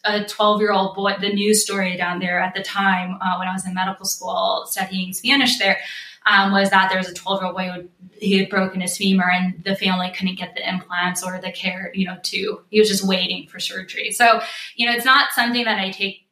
[0.06, 3.48] a 12 year old boy, the news story down there at the time, uh, when
[3.48, 5.80] I was in medical school studying Spanish there,
[6.26, 8.98] um, was that there was a 12 year old boy who he had broken his
[8.98, 12.80] femur and the family couldn't get the implants or the care, you know, to, he
[12.80, 14.12] was just waiting for surgery.
[14.12, 14.42] So,
[14.76, 16.23] you know, it's not something that I take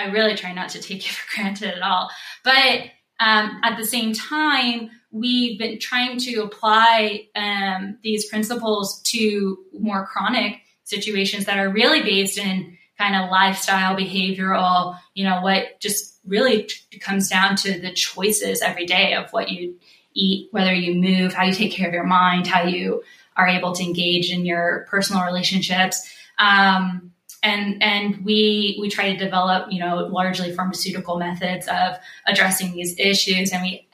[0.00, 2.10] I really try not to take it for granted at all.
[2.44, 2.84] But
[3.20, 10.06] um, at the same time, we've been trying to apply um, these principles to more
[10.06, 16.18] chronic situations that are really based in kind of lifestyle, behavioral, you know, what just
[16.26, 16.68] really
[17.00, 19.78] comes down to the choices every day of what you
[20.14, 23.02] eat, whether you move, how you take care of your mind, how you
[23.36, 26.12] are able to engage in your personal relationships.
[26.38, 32.72] Um, and and we we try to develop you know largely pharmaceutical methods of addressing
[32.72, 33.52] these issues.
[33.52, 33.86] And we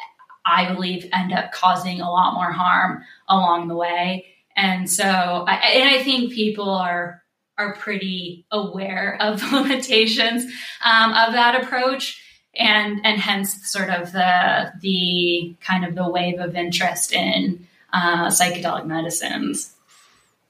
[0.44, 4.26] i believe end up causing a lot more harm along the way.
[4.56, 7.22] And so I, and i think people are
[7.58, 10.44] are pretty aware of the limitations
[10.84, 12.22] um, of that approach.
[12.58, 18.28] And and hence sort of the the kind of the wave of interest in uh,
[18.28, 19.75] psychedelic medicines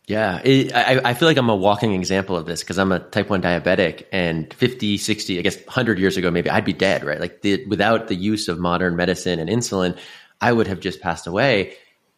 [0.06, 3.00] yeah, it, I, I feel like I'm a walking example of this because I'm a
[3.00, 7.04] type 1 diabetic and 50, 60, I guess 100 years ago, maybe I'd be dead,
[7.04, 7.18] right?
[7.18, 9.98] Like the, without the use of modern medicine and insulin,
[10.40, 11.74] I would have just passed away.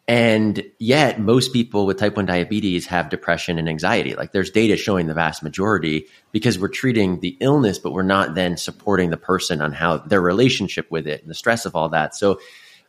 [0.06, 4.14] And yet, most people with type 1 diabetes have depression and anxiety.
[4.14, 8.34] Like there's data showing the vast majority because we're treating the illness, but we're not
[8.34, 11.88] then supporting the person on how their relationship with it and the stress of all
[11.90, 12.14] that.
[12.14, 12.38] So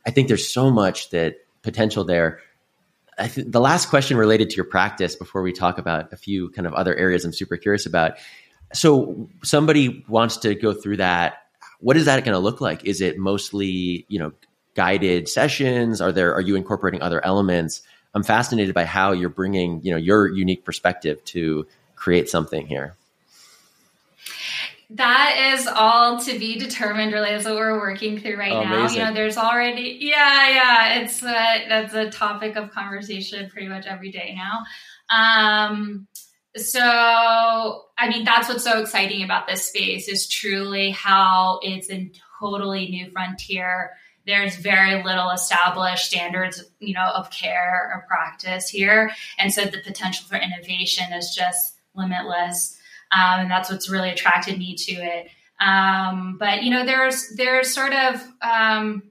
[0.05, 2.41] I think there's so much that potential there
[3.27, 6.65] th- the last question related to your practice before we talk about a few kind
[6.67, 8.13] of other areas I'm super curious about.
[8.73, 11.37] So somebody wants to go through that.
[11.79, 12.85] What is that going to look like?
[12.85, 14.31] Is it mostly, you know,
[14.75, 16.01] guided sessions?
[16.01, 17.81] Are there, are you incorporating other elements?
[18.13, 22.95] I'm fascinated by how you're bringing, you know, your unique perspective to create something here.
[24.91, 27.13] That is all to be determined.
[27.13, 28.79] Really, that's what we're working through right oh, now.
[28.79, 28.97] Amazing.
[28.97, 30.99] You know, there's already, yeah, yeah.
[30.99, 34.63] It's uh, that's a topic of conversation pretty much every day now.
[35.15, 36.07] Um,
[36.55, 42.11] so, I mean, that's what's so exciting about this space is truly how it's a
[42.39, 43.91] totally new frontier.
[44.25, 49.81] There's very little established standards, you know, of care or practice here, and so the
[49.85, 52.78] potential for innovation is just limitless.
[53.11, 55.27] Um, and that's what's really attracted me to it.
[55.59, 59.03] Um, but you know, there's there's sort of um,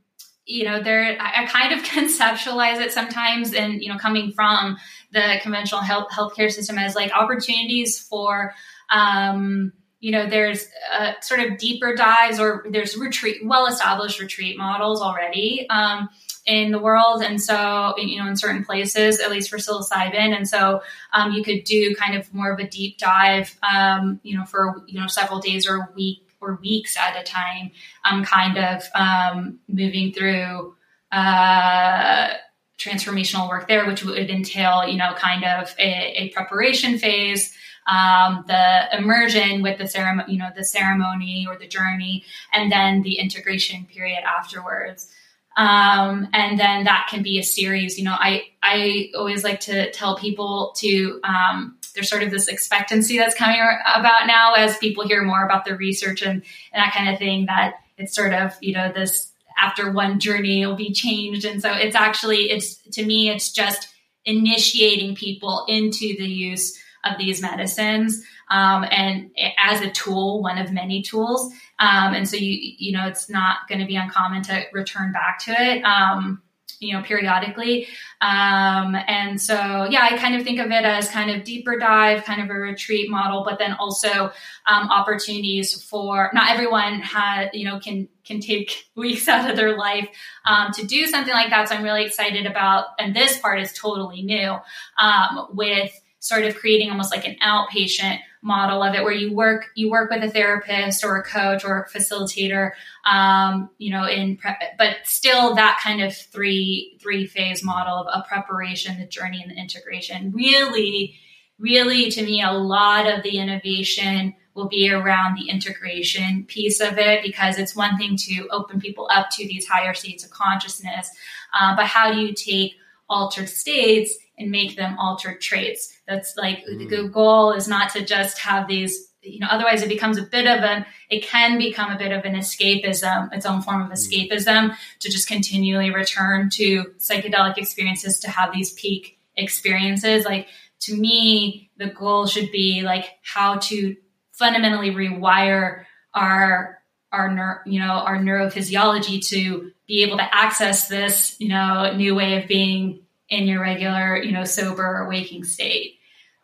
[0.46, 4.76] you know there I, I, kind of conceptualize it sometimes, and you know, coming from
[5.12, 8.54] the conventional health healthcare system as like opportunities for
[8.90, 14.56] um, you know there's uh, sort of deeper dives or there's retreat well established retreat
[14.56, 16.08] models already um,
[16.48, 20.48] in the world and so you know in certain places at least for psilocybin and
[20.48, 20.80] so
[21.12, 24.82] um, you could do kind of more of a deep dive um, you know for
[24.87, 27.70] you know several days or a week or weeks at a time
[28.06, 30.74] um, kind of um, moving through
[31.12, 32.32] uh,
[32.78, 37.54] transformational work there which would entail you know kind of a, a preparation phase
[37.87, 43.00] um, the immersion with the ceremony, you know, the ceremony or the journey, and then
[43.00, 45.11] the integration period afterwards.
[45.59, 47.99] Um, and then that can be a series.
[47.99, 52.47] You know, I I always like to tell people to um, there's sort of this
[52.47, 56.94] expectancy that's coming about now as people hear more about the research and, and that
[56.94, 57.47] kind of thing.
[57.47, 61.73] That it's sort of you know this after one journey will be changed, and so
[61.73, 63.88] it's actually it's to me it's just
[64.25, 66.79] initiating people into the use
[67.11, 69.31] of these medicines um, and
[69.62, 71.53] as a tool, one of many tools.
[71.79, 75.38] Um, and so you you know it's not going to be uncommon to return back
[75.44, 75.83] to it.
[75.83, 76.42] Um,
[76.81, 77.88] you know, periodically.
[78.21, 79.55] Um, and so,
[79.90, 82.55] yeah, I kind of think of it as kind of deeper dive, kind of a
[82.55, 84.31] retreat model, but then also
[84.66, 89.77] um, opportunities for not everyone had, you know, can can take weeks out of their
[89.77, 90.09] life
[90.47, 91.68] um, to do something like that.
[91.68, 94.57] So I'm really excited about, and this part is totally new
[94.99, 99.66] um, with sort of creating almost like an outpatient model of it where you work
[99.74, 102.70] you work with a therapist or a coach or a facilitator
[103.04, 108.07] um, you know in pre- but still that kind of three three phase model of
[108.12, 111.14] a preparation the journey and the integration really
[111.59, 116.96] really to me a lot of the innovation will be around the integration piece of
[116.98, 121.11] it because it's one thing to open people up to these higher states of consciousness
[121.59, 122.74] uh, but how do you take
[123.09, 125.97] altered states and make them altered traits.
[126.09, 126.88] That's like mm.
[126.88, 130.47] the goal is not to just have these, you know, otherwise it becomes a bit
[130.47, 133.92] of an, it can become a bit of an escapism, its own form of mm.
[133.92, 140.25] escapism to just continually return to psychedelic experiences to have these peak experiences.
[140.25, 140.49] Like
[140.81, 143.97] to me, the goal should be like how to
[144.33, 146.79] fundamentally rewire our
[147.11, 152.14] our ner- you know our neurophysiology to be able to access this you know new
[152.14, 155.97] way of being in your regular, you know, sober waking state.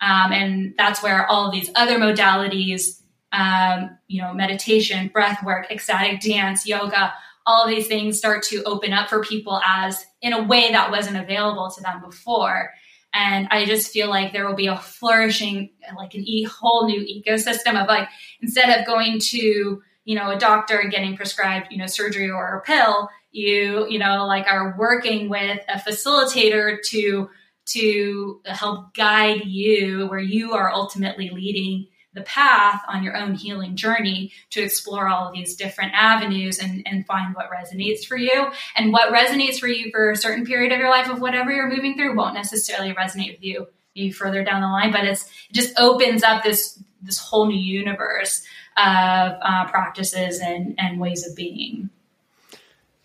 [0.05, 3.01] Um, and that's where all these other modalities,
[3.33, 7.15] um, you know, meditation, breath work, ecstatic dance, yoga,
[7.47, 10.91] all of these things start to open up for people as in a way that
[10.91, 12.71] wasn't available to them before.
[13.15, 17.01] And I just feel like there will be a flourishing, like an e- whole new
[17.01, 18.09] ecosystem of like,
[18.41, 22.59] instead of going to, you know, a doctor and getting prescribed, you know, surgery or
[22.59, 27.29] a pill, you you know like are working with a facilitator to
[27.67, 33.75] to help guide you where you are ultimately leading the path on your own healing
[33.75, 38.47] journey to explore all of these different avenues and, and find what resonates for you.
[38.77, 41.69] And what resonates for you for a certain period of your life of whatever you're
[41.69, 45.55] moving through won't necessarily resonate with you maybe further down the line, but it's it
[45.55, 48.43] just opens up this this whole new universe
[48.77, 51.91] of uh, practices and, and ways of being.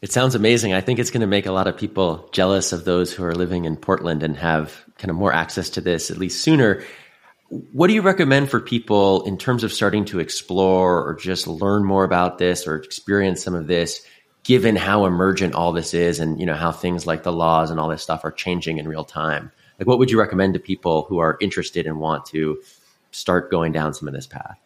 [0.01, 0.73] It sounds amazing.
[0.73, 3.35] I think it's going to make a lot of people jealous of those who are
[3.35, 6.83] living in Portland and have kind of more access to this at least sooner.
[7.49, 11.83] What do you recommend for people in terms of starting to explore or just learn
[11.83, 14.01] more about this or experience some of this,
[14.43, 17.77] given how emergent all this is and you know how things like the laws and
[17.77, 19.51] all this stuff are changing in real time?
[19.79, 22.61] Like, what would you recommend to people who are interested and want to
[23.11, 24.57] start going down some of this path?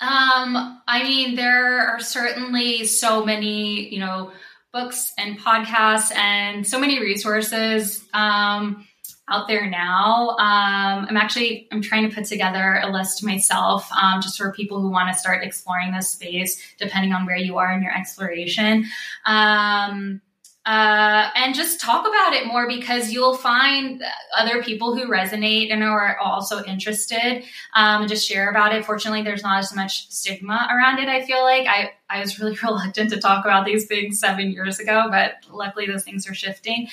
[0.00, 4.32] Um, I mean, there are certainly so many, you know,
[4.72, 8.86] books and podcasts and so many resources um,
[9.28, 10.30] out there now.
[10.38, 14.80] Um, I'm actually I'm trying to put together a list myself, um, just for people
[14.80, 18.84] who want to start exploring this space, depending on where you are in your exploration.
[19.24, 20.20] Um,
[20.66, 24.02] uh, and just talk about it more because you'll find
[24.36, 27.44] other people who resonate and are also interested.
[27.74, 28.84] Um, just share about it.
[28.84, 31.08] Fortunately, there's not as much stigma around it.
[31.08, 34.80] I feel like I I was really reluctant to talk about these things seven years
[34.80, 36.88] ago, but luckily those things are shifting.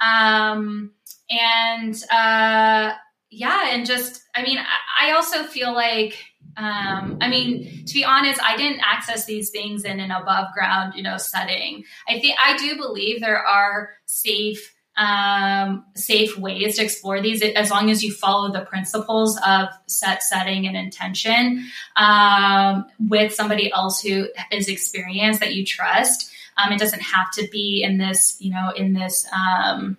[0.00, 0.92] Um,
[1.28, 2.94] and uh,
[3.30, 6.16] yeah, and just I mean, I, I also feel like
[6.58, 10.94] um, I mean, to be honest, I didn't access these things in an above ground,
[10.96, 11.84] you know, setting.
[12.08, 17.70] I think I do believe there are safe um, safe ways to explore these as
[17.70, 24.00] long as you follow the principles of set setting and intention um, with somebody else
[24.00, 28.50] who is experienced that you trust um, it doesn't have to be in this you
[28.50, 29.96] know in this um,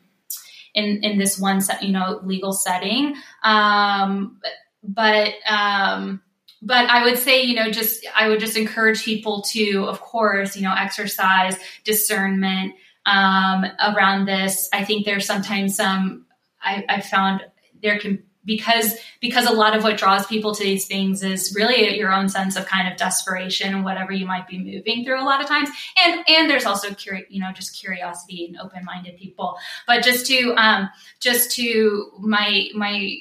[0.74, 4.38] in in this one set you know legal setting um,
[4.84, 6.22] but um,
[6.62, 10.56] but I would say, you know, just I would just encourage people to, of course,
[10.56, 12.74] you know, exercise discernment
[13.06, 14.70] um, around this.
[14.74, 16.26] I think there's sometimes some
[16.62, 17.44] I, I found
[17.82, 21.98] there can because because a lot of what draws people to these things is really
[21.98, 25.24] your own sense of kind of desperation and whatever you might be moving through a
[25.24, 25.70] lot of times
[26.04, 30.54] and and there's also curi- you know just curiosity and open-minded people but just to
[30.56, 30.90] um
[31.20, 33.18] just to my my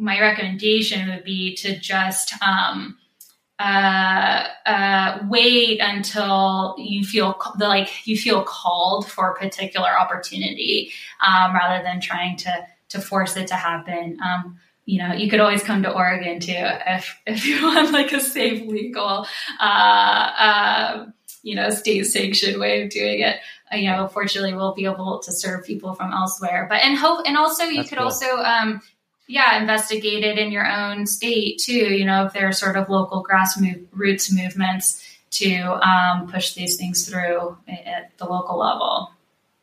[0.00, 2.96] my recommendation would be to just um
[3.60, 10.90] uh, uh, wait until you feel the, like you feel called for a particular opportunity
[11.20, 14.18] um, rather than trying to to force it to happen.
[14.24, 18.12] Um, you know, you could always come to Oregon too if if you want like
[18.12, 19.26] a safe, legal,
[19.60, 21.06] uh, uh,
[21.42, 23.36] you know, state sanctioned way of doing it.
[23.70, 26.66] Uh, you know, fortunately, we'll be able to serve people from elsewhere.
[26.68, 28.06] But and hope, and also you That's could cool.
[28.06, 28.80] also um,
[29.30, 31.94] yeah, investigate it in your own state too.
[31.94, 37.08] You know, if there are sort of local grassroots movements to um, push these things
[37.08, 39.12] through at the local level.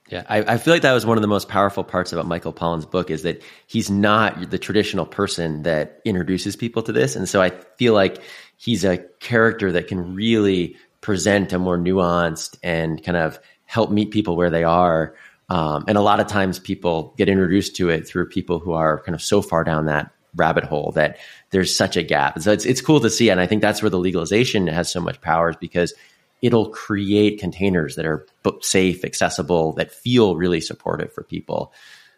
[0.09, 2.53] Yeah, I, I, feel like that was one of the most powerful parts about Michael
[2.53, 7.27] Pollan's book is that he's not the traditional person that introduces people to this, and
[7.27, 8.21] so I feel like
[8.55, 14.11] he's a character that can really present a more nuanced and kind of help meet
[14.11, 15.13] people where they are
[15.49, 19.01] um, and a lot of times people get introduced to it through people who are
[19.03, 21.17] kind of so far down that rabbit hole that
[21.51, 22.39] there's such a gap.
[22.39, 23.29] So it's, it's cool to see.
[23.29, 25.93] And I think that's where the legalization has so much power is because
[26.41, 28.25] it'll create containers that are
[28.61, 31.73] safe, accessible, that feel really supportive for people.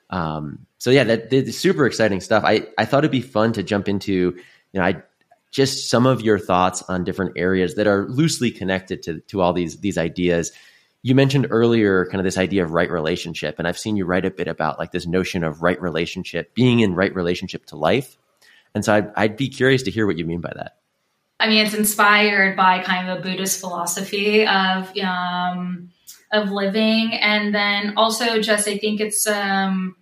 [0.10, 2.44] Um, so yeah, that, that's super exciting stuff.
[2.44, 4.36] I, I thought it'd be fun to jump into, you
[4.74, 5.04] know, I
[5.52, 9.54] just some of your thoughts on different areas that are loosely connected to, to all
[9.54, 10.52] these, these ideas
[11.02, 14.26] you mentioned earlier kind of this idea of right relationship and i've seen you write
[14.26, 18.18] a bit about like this notion of right relationship being in right relationship to life.
[18.76, 20.78] And so i'd, I'd be curious to hear what you mean by that.
[21.40, 25.92] I mean it's inspired by kind of a buddhist philosophy of um,
[26.32, 27.14] of living.
[27.14, 29.96] And then also just i think it's um,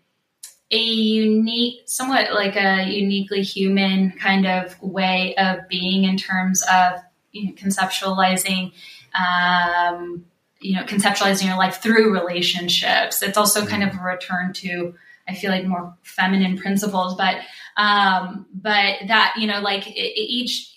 [0.71, 6.99] a unique somewhat like a uniquely human kind of way of being in terms of
[7.31, 8.73] you know, conceptualizing
[9.17, 10.25] um,
[10.59, 13.21] you know conceptualizing your life through relationships.
[13.21, 14.95] It's also kind of a return to
[15.29, 17.37] i feel like more feminine principles but
[17.75, 20.73] um but that you know like each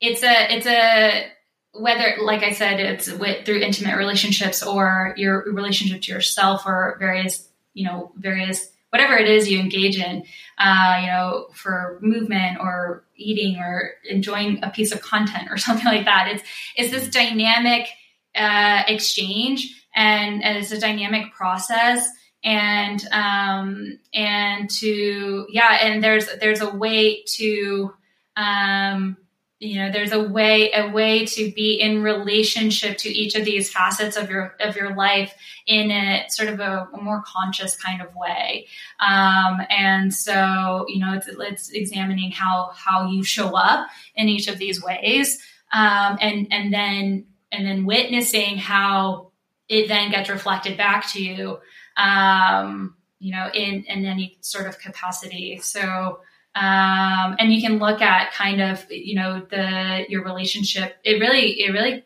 [0.00, 1.30] it's a it's a
[1.74, 6.96] whether like i said it's with, through intimate relationships or your relationship to yourself or
[6.98, 10.22] various you know various whatever it is you engage in
[10.58, 15.86] uh, you know for movement or eating or enjoying a piece of content or something
[15.86, 16.28] like that.
[16.28, 16.42] It's
[16.76, 17.88] it's this dynamic
[18.34, 22.08] uh, exchange and, and, it's a dynamic process.
[22.44, 27.94] And um, and to yeah and there's there's a way to
[28.36, 29.16] um,
[29.62, 33.70] you know there's a way a way to be in relationship to each of these
[33.70, 35.32] facets of your of your life
[35.68, 38.66] in a sort of a, a more conscious kind of way.
[38.98, 44.48] Um, and so you know it's, it's examining how how you show up in each
[44.48, 45.38] of these ways.
[45.72, 49.30] Um, and and then and then witnessing how
[49.68, 51.58] it then gets reflected back to you,
[51.96, 55.58] um, you know, in, in any sort of capacity.
[55.62, 56.18] So,
[56.54, 60.96] um, and you can look at kind of, you know, the, your relationship.
[61.04, 62.04] It really, it really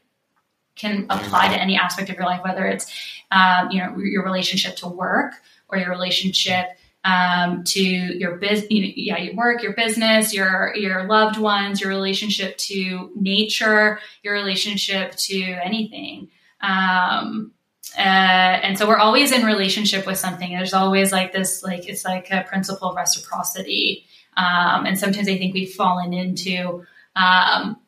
[0.75, 2.93] can apply to any aspect of your life, whether it's,
[3.31, 5.33] um, you know, your relationship to work
[5.69, 6.67] or your relationship
[7.07, 11.81] um, to your business, you know, yeah, your work, your business, your your loved ones,
[11.81, 16.29] your relationship to nature, your relationship to anything.
[16.61, 17.53] Um,
[17.97, 20.51] uh, and so we're always in relationship with something.
[20.51, 24.07] There's always like this, like it's like a principle of reciprocity.
[24.37, 26.85] Um, and sometimes I think we've fallen into
[27.15, 27.79] um,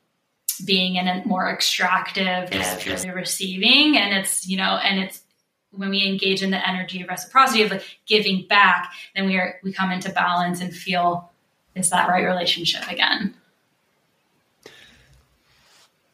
[0.65, 5.23] being in a more extractive, just receiving, and it's you know, and it's
[5.73, 9.59] when we engage in the energy of reciprocity of like giving back, then we are
[9.63, 11.31] we come into balance and feel
[11.75, 13.35] is that right relationship again.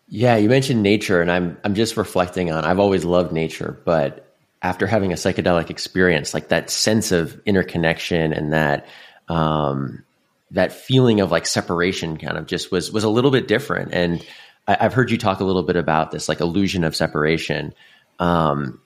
[0.09, 2.65] Yeah, you mentioned nature, and I'm I'm just reflecting on.
[2.65, 4.33] I've always loved nature, but
[4.63, 8.87] after having a psychedelic experience, like that sense of interconnection and that
[9.29, 10.05] um,
[10.51, 13.93] that feeling of like separation, kind of just was was a little bit different.
[13.93, 14.25] And
[14.67, 17.75] I, have heard you talk a little bit about this like illusion of separation.
[18.19, 18.81] Um,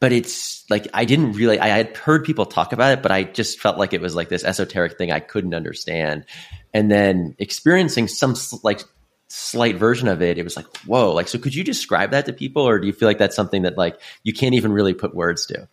[0.00, 3.24] but it's like I didn't really I had heard people talk about it, but I
[3.24, 6.26] just felt like it was like this esoteric thing I couldn't understand.
[6.74, 8.82] And then experiencing some like
[9.28, 12.32] slight version of it, it was like, whoa, like so could you describe that to
[12.32, 15.14] people or do you feel like that's something that like you can't even really put
[15.14, 15.68] words to?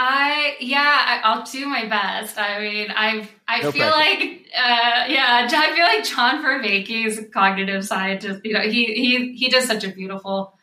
[0.00, 2.38] I yeah, I, will do my best.
[2.38, 3.96] I mean, I I no feel pressure.
[3.96, 8.42] like uh, yeah, I feel like John Vervaeke is a cognitive scientist.
[8.44, 10.54] You know, he he he does such a beautiful.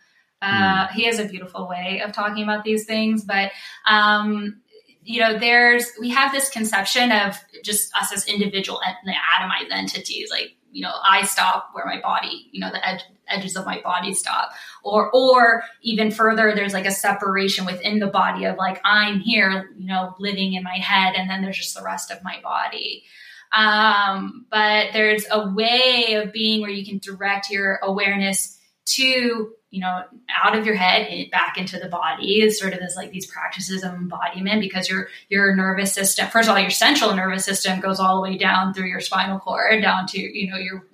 [0.45, 0.91] Uh, mm.
[0.91, 3.51] He has a beautiful way of talking about these things, but
[3.87, 4.61] um,
[5.03, 10.55] you know, there's we have this conception of just us as individual atomized entities, like
[10.75, 14.13] you know, I stop where my body, you know, the edge, edges of my body
[14.13, 14.51] stop.
[14.83, 19.69] Or, or even further, there's like a separation within the body of like, I'm here,
[19.77, 23.05] you know, living in my head, and then there's just the rest of my body.
[23.53, 29.81] Um, but there's a way of being where you can direct your awareness to you
[29.81, 30.03] know,
[30.41, 32.41] out of your head back into the body.
[32.41, 36.47] Is sort of this like these practices of embodiment because your your nervous system, first
[36.47, 39.81] of all, your central nervous system goes all the way down through your spinal cord
[39.81, 40.85] down to you know your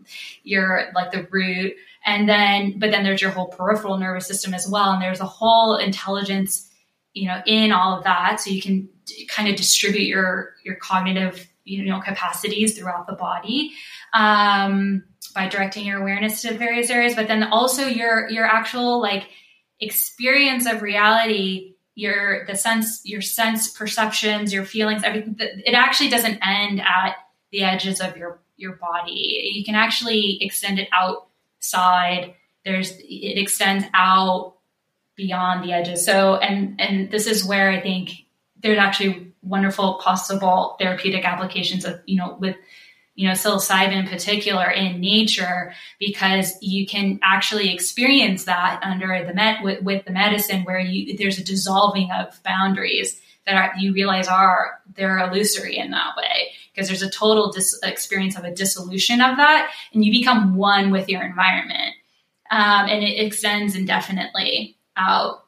[0.44, 1.76] your like the root,
[2.08, 5.26] and then but then there's your whole peripheral nervous system as well, and there's a
[5.26, 6.68] whole intelligence
[7.14, 8.90] you know in all of that, so you can
[9.28, 13.74] kind of distribute your your cognitive you know capacities throughout the body.
[14.12, 19.28] Um, by directing your awareness to various areas, but then also your your actual like
[19.80, 25.36] experience of reality, your the sense, your sense perceptions, your feelings, everything.
[25.40, 27.16] It actually doesn't end at
[27.52, 29.52] the edges of your your body.
[29.54, 32.36] You can actually extend it outside.
[32.64, 34.56] There's it extends out
[35.16, 36.06] beyond the edges.
[36.06, 38.12] So and and this is where I think
[38.62, 42.56] there's actually wonderful possible therapeutic applications of you know with
[43.22, 49.34] you know, psilocybin in particular in nature, because you can actually experience that under the
[49.36, 53.94] met with, with the medicine where you, there's a dissolving of boundaries that are, you
[53.94, 56.48] realize are, they're illusory in that way.
[56.74, 60.90] Because there's a total dis- experience of a dissolution of that, and you become one
[60.90, 61.94] with your environment.
[62.50, 65.44] Um, and it extends indefinitely out.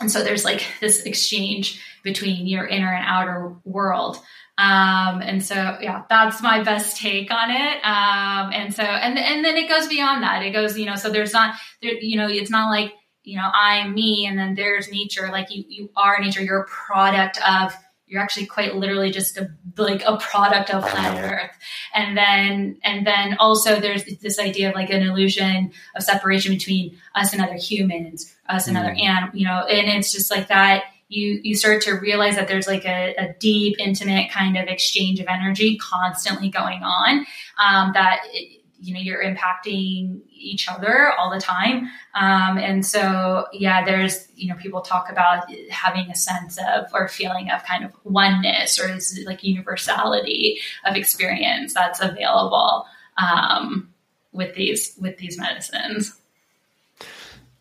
[0.00, 4.18] And so there's like this exchange between your inner and outer world.
[4.62, 7.84] Um, and so, yeah, that's my best take on it.
[7.84, 10.42] Um, and so, and, and then it goes beyond that.
[10.44, 12.92] It goes, you know, so there's not, there, you know, it's not like,
[13.24, 15.30] you know, I'm me and then there's nature.
[15.32, 16.42] Like you, you are nature.
[16.42, 17.74] You're a product of,
[18.06, 21.56] you're actually quite literally just a, like a product of planet Earth.
[21.94, 26.98] And then, and then also there's this idea of like an illusion of separation between
[27.14, 28.80] us and other humans, us and mm.
[28.80, 32.48] other animals, you know, and it's just like that you you start to realize that
[32.48, 37.26] there's like a, a deep, intimate kind of exchange of energy constantly going on.
[37.62, 43.46] Um, that it, you know you're impacting each other all the time um, and so
[43.52, 47.84] yeah there's you know people talk about having a sense of or feeling of kind
[47.84, 52.84] of oneness or like universality of experience that's available
[53.18, 53.88] um,
[54.32, 56.20] with these with these medicines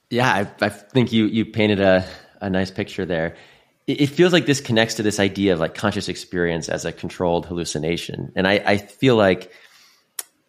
[0.09, 2.03] yeah I, I think you you painted a
[2.41, 3.35] a nice picture there.
[3.87, 7.45] It, feels like this connects to this idea of like conscious experience as a controlled
[7.45, 9.51] hallucination, and I, I feel like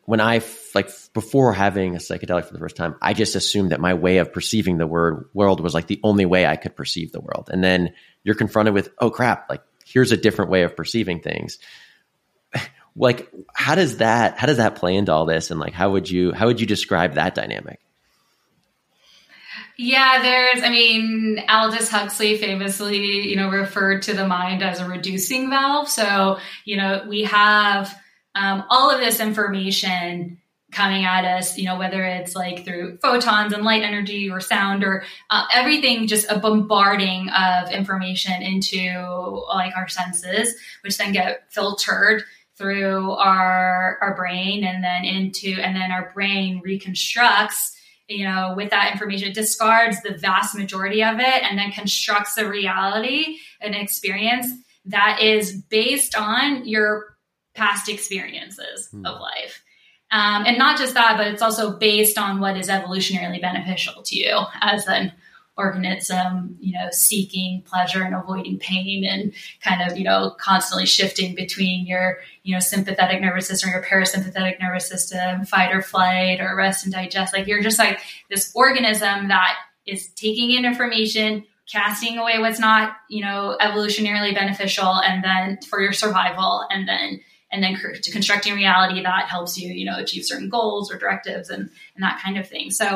[0.05, 0.43] when I
[0.75, 4.19] like before having a psychedelic for the first time, I just assumed that my way
[4.19, 7.51] of perceiving the word world was like the only way I could perceive the world.
[7.53, 11.59] And then you're confronted with, oh crap, like here's a different way of perceiving things.
[12.97, 16.11] like how does that how does that play into all this and like how would
[16.11, 17.81] you how would you describe that dynamic?
[19.79, 24.89] Yeah, there's, I mean, Aldous Huxley famously, you know, referred to the mind as a
[24.89, 25.89] reducing valve.
[25.89, 27.95] So, you know, we have
[28.35, 30.39] um, all of this information
[30.73, 34.85] coming at us, you know, whether it's like through photons and light energy or sound
[34.85, 41.45] or uh, everything, just a bombarding of information into like our senses, which then get
[41.51, 42.23] filtered
[42.57, 47.77] through our our brain and then into and then our brain reconstructs
[48.13, 52.37] you know, with that information, it discards the vast majority of it and then constructs
[52.39, 54.49] a reality, an experience
[54.87, 57.17] that is based on your
[57.55, 59.07] past experiences hmm.
[59.07, 59.63] of life.
[60.11, 64.17] Um, and not just that, but it's also based on what is evolutionarily beneficial to
[64.17, 65.13] you as an
[65.57, 69.33] organism, you know, seeking pleasure and avoiding pain and
[69.63, 73.83] kind of, you know, constantly shifting between your, you know, sympathetic nervous system, or your
[73.83, 77.35] parasympathetic nervous system, fight or flight or rest and digest.
[77.35, 78.01] Like you're just like
[78.31, 85.01] this organism that is taking in information, casting away what's not, you know, evolutionarily beneficial
[85.01, 87.21] and then for your survival and then
[87.53, 87.77] and then
[88.13, 92.21] constructing reality that helps you, you know, achieve certain goals or directives and, and that
[92.25, 92.71] kind of thing.
[92.71, 92.87] So,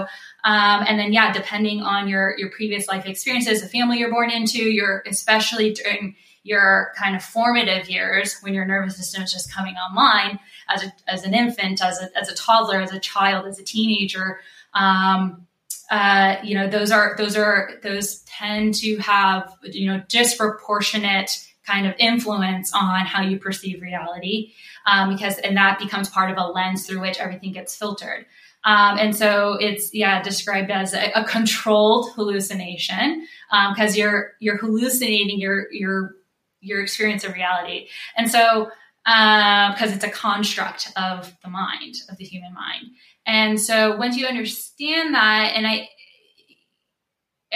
[0.44, 4.30] um, and then, yeah, depending on your, your previous life experiences, the family you're born
[4.30, 9.52] into, you're especially during your kind of formative years when your nervous system is just
[9.52, 10.38] coming online
[10.68, 13.64] as, a, as an infant, as a, as a toddler, as a child, as a
[13.64, 14.40] teenager,
[14.72, 15.46] um,
[15.90, 21.86] uh, you know, those are, those are, those tend to have, you know, disproportionate kind
[21.86, 24.52] of influence on how you perceive reality
[24.86, 28.26] um, because and that becomes part of a lens through which everything gets filtered.
[28.64, 33.26] Um, and so it's yeah described as a, a controlled hallucination
[33.70, 36.16] because um, you're you're hallucinating your your
[36.60, 37.88] your experience of reality.
[38.16, 38.70] And so
[39.04, 42.86] because uh, it's a construct of the mind of the human mind.
[43.24, 45.88] And so once you understand that and i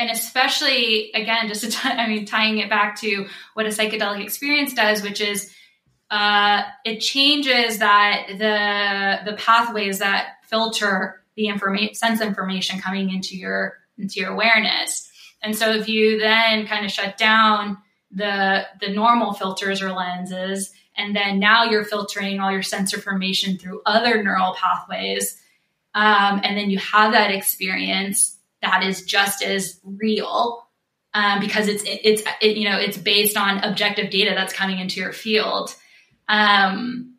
[0.01, 4.23] and especially again, just to t- I mean, tying it back to what a psychedelic
[4.23, 5.55] experience does, which is
[6.11, 13.37] uh, it changes that the the pathways that filter the information sense information coming into
[13.37, 15.09] your into your awareness.
[15.43, 17.79] And so if you then kind of shut down
[18.11, 23.59] the the normal filters or lenses, and then now you're filtering all your sense information
[23.59, 25.41] through other neural pathways,
[25.95, 30.67] um, and then you have that experience that is just as real
[31.15, 35.01] um, because it's it's it, you know it's based on objective data that's coming into
[35.01, 35.75] your field.
[36.29, 37.17] Um,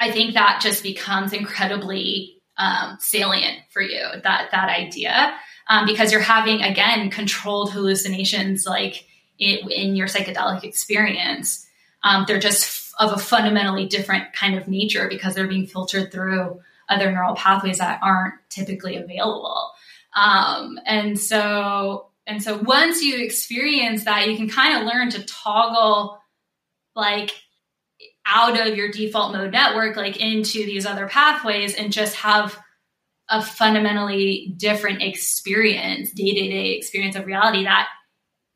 [0.00, 5.34] I think that just becomes incredibly um, salient for you that that idea
[5.68, 9.04] um, because you're having again controlled hallucinations like
[9.38, 11.66] in, in your psychedelic experience.
[12.02, 16.60] Um, they're just of a fundamentally different kind of nature because they're being filtered through
[16.88, 19.70] other neural pathways that aren't typically available.
[20.14, 25.24] Um, and so, and so once you experience that, you can kind of learn to
[25.24, 26.18] toggle
[26.94, 27.32] like
[28.26, 32.56] out of your default mode network, like into these other pathways and just have
[33.28, 37.88] a fundamentally different experience, day to day experience of reality that,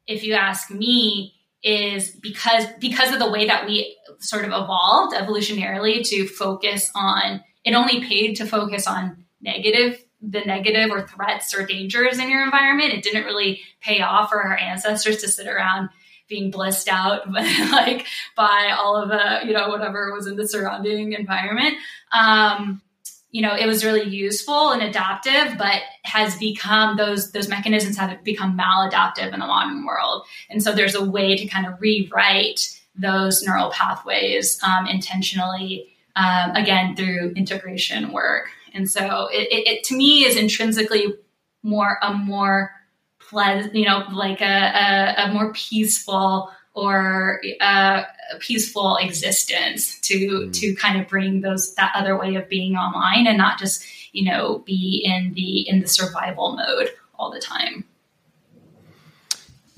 [0.06, 5.14] if you ask me, is because because of the way that we sort of evolved
[5.14, 11.54] evolutionarily to focus on it only paid to focus on negative the negative or threats
[11.54, 12.92] or dangers in your environment.
[12.92, 15.90] It didn't really pay off for our ancestors to sit around
[16.28, 18.06] being blissed out like
[18.36, 21.74] by all of the you know whatever was in the surrounding environment.
[22.12, 22.82] Um,
[23.30, 28.22] you know, it was really useful and adaptive, but has become those those mechanisms have
[28.24, 30.24] become maladaptive in the modern world.
[30.48, 36.52] And so there's a way to kind of rewrite those neural pathways um, intentionally, um,
[36.52, 38.50] again through integration work.
[38.74, 41.14] And so it, it, it to me is intrinsically
[41.62, 42.72] more a more
[43.18, 48.04] pleasant, you know, like a, a, a more peaceful or a, uh,
[48.40, 50.52] peaceful existence to mm.
[50.52, 54.30] to kind of bring those that other way of being online and not just you
[54.30, 57.84] know be in the in the survival mode all the time.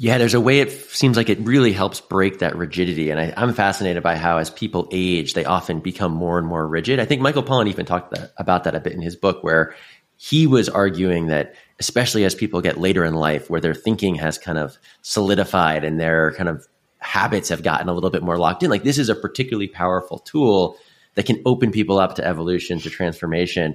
[0.02, 3.10] Yeah, there's a way it seems like it really helps break that rigidity.
[3.10, 6.66] And I, am fascinated by how, as people age, they often become more and more
[6.66, 6.98] rigid.
[6.98, 9.74] I think Michael Pollan even talked that, about that a bit in his book, where
[10.16, 14.38] he was arguing that, especially as people get later in life, where their thinking has
[14.38, 16.66] kind of solidified and their kind of
[17.00, 20.18] habits have gotten a little bit more locked in, like this is a particularly powerful
[20.18, 20.78] tool
[21.14, 23.74] that can open people up to evolution, to transformation.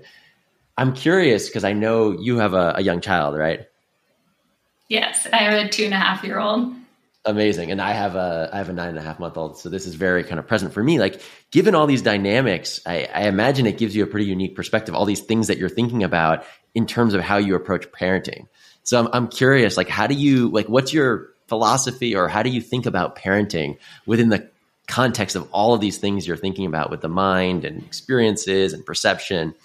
[0.75, 3.67] I'm curious because I know you have a, a young child, right?
[4.87, 6.73] Yes, I have a two and a half year old.
[7.27, 9.67] Amazing, and I have a I have a nine and a half month old, so
[9.67, 10.99] this is very kind of present for me.
[10.99, 14.93] Like, given all these dynamics, I, I imagine it gives you a pretty unique perspective.
[14.93, 18.47] All these things that you're thinking about in terms of how you approach parenting.
[18.83, 20.67] So I'm, I'm curious, like, how do you like?
[20.67, 24.47] What's your philosophy, or how do you think about parenting within the
[24.87, 28.85] context of all of these things you're thinking about with the mind and experiences and
[28.85, 29.55] perception?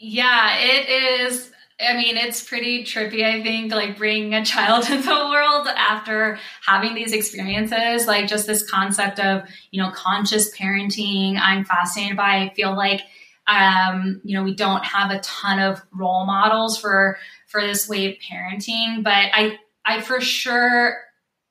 [0.00, 0.88] Yeah, it
[1.28, 5.66] is I mean, it's pretty trippy, I think, like bringing a child into the world
[5.68, 8.06] after having these experiences.
[8.06, 12.36] Like, just this concept of, you know, conscious parenting, I'm fascinated by.
[12.36, 13.02] I feel like,
[13.46, 17.18] um, you know, we don't have a ton of role models for
[17.48, 20.96] for this way of parenting, but I, I for sure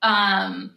[0.01, 0.71] um,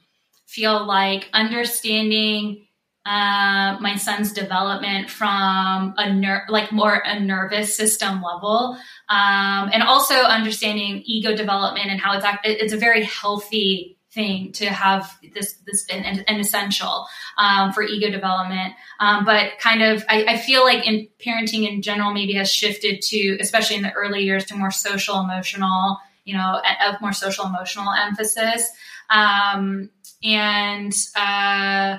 [0.46, 2.66] feel like understanding
[3.06, 8.76] uh, my son's development from a ner- like more a nervous system level,
[9.08, 14.66] um, and also understanding ego development and how it's it's a very healthy thing to
[14.66, 17.06] have this this an, essential
[17.38, 18.74] um, for ego development.
[18.98, 23.02] Um, but kind of, I, I, feel like in parenting in general maybe has shifted
[23.02, 27.44] to, especially in the early years, to more social emotional, you know, a more social
[27.44, 28.68] emotional emphasis.
[29.10, 29.90] Um,
[30.24, 31.98] and uh,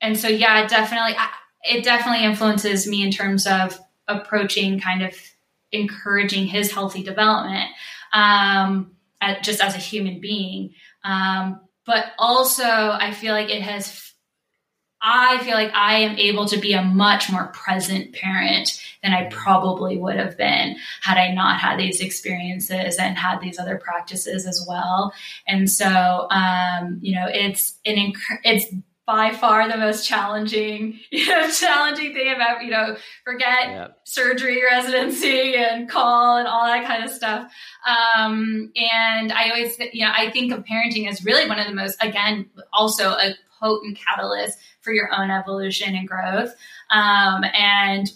[0.00, 1.16] and so yeah, it definitely
[1.64, 5.12] it definitely influences me in terms of approaching kind of
[5.76, 7.70] encouraging his healthy development
[8.12, 8.96] um,
[9.42, 10.74] just as a human being.
[11.04, 14.02] Um, but also, I feel like it has.
[15.00, 19.26] I feel like I am able to be a much more present parent than I
[19.26, 24.46] probably would have been had I not had these experiences and had these other practices
[24.46, 25.12] as well.
[25.46, 28.66] And so, um, you know, it's an inc- it's
[29.06, 34.00] by far the most challenging, you know, challenging thing about, you know, forget yep.
[34.04, 37.50] surgery residency and call and all that kind of stuff.
[37.86, 41.74] Um, and I always, you know, I think of parenting as really one of the
[41.74, 46.54] most, again, also a potent catalyst for your own evolution and growth.
[46.90, 48.10] Um, and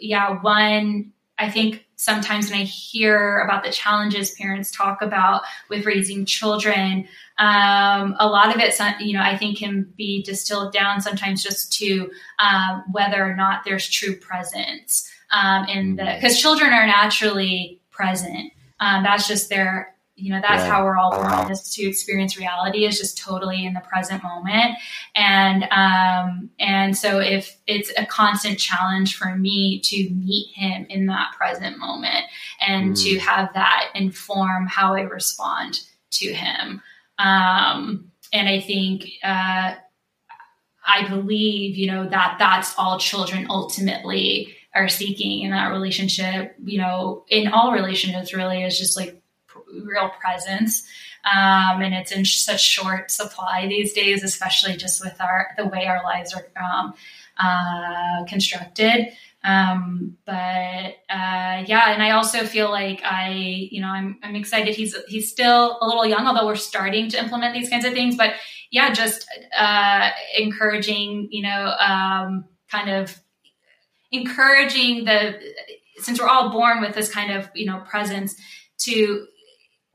[0.00, 5.84] yeah, one, I think sometimes when I hear about the challenges parents talk about with
[5.84, 7.06] raising children,
[7.38, 11.74] um, a lot of it, you know, I think can be distilled down sometimes just
[11.74, 16.40] to um, whether or not there's true presence um, in the because mm-hmm.
[16.40, 18.52] children are naturally present.
[18.80, 20.70] Um, that's just their you know that's yeah.
[20.70, 24.76] how we're all born is to experience reality is just totally in the present moment
[25.14, 31.06] and um and so if it's a constant challenge for me to meet him in
[31.06, 32.24] that present moment
[32.66, 33.02] and mm.
[33.02, 36.82] to have that inform how i respond to him
[37.20, 39.74] um, and I think uh,
[40.86, 46.78] I believe, you know, that that's all children ultimately are seeking in that relationship, you
[46.78, 49.19] know, in all relationships really is just like
[49.72, 50.86] real presence.
[51.24, 55.86] Um, and it's in such short supply these days, especially just with our the way
[55.86, 56.94] our lives are um,
[57.38, 59.08] uh, constructed.
[59.42, 64.74] Um, but uh, yeah, and I also feel like I, you know, I'm I'm excited.
[64.74, 68.16] He's he's still a little young, although we're starting to implement these kinds of things.
[68.16, 68.34] But
[68.70, 69.26] yeah, just
[69.58, 73.18] uh, encouraging, you know, um, kind of
[74.12, 75.38] encouraging the
[75.98, 78.36] since we're all born with this kind of you know presence
[78.80, 79.26] to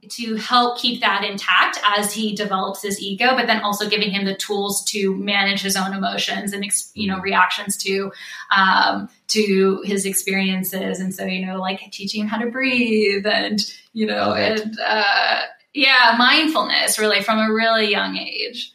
[0.09, 4.25] to help keep that intact as he develops his ego but then also giving him
[4.25, 8.11] the tools to manage his own emotions and you know reactions to
[8.55, 10.99] um, to his experiences.
[10.99, 13.59] And so you know like teaching him how to breathe and
[13.93, 15.41] you know and uh,
[15.73, 18.71] yeah mindfulness really from a really young age.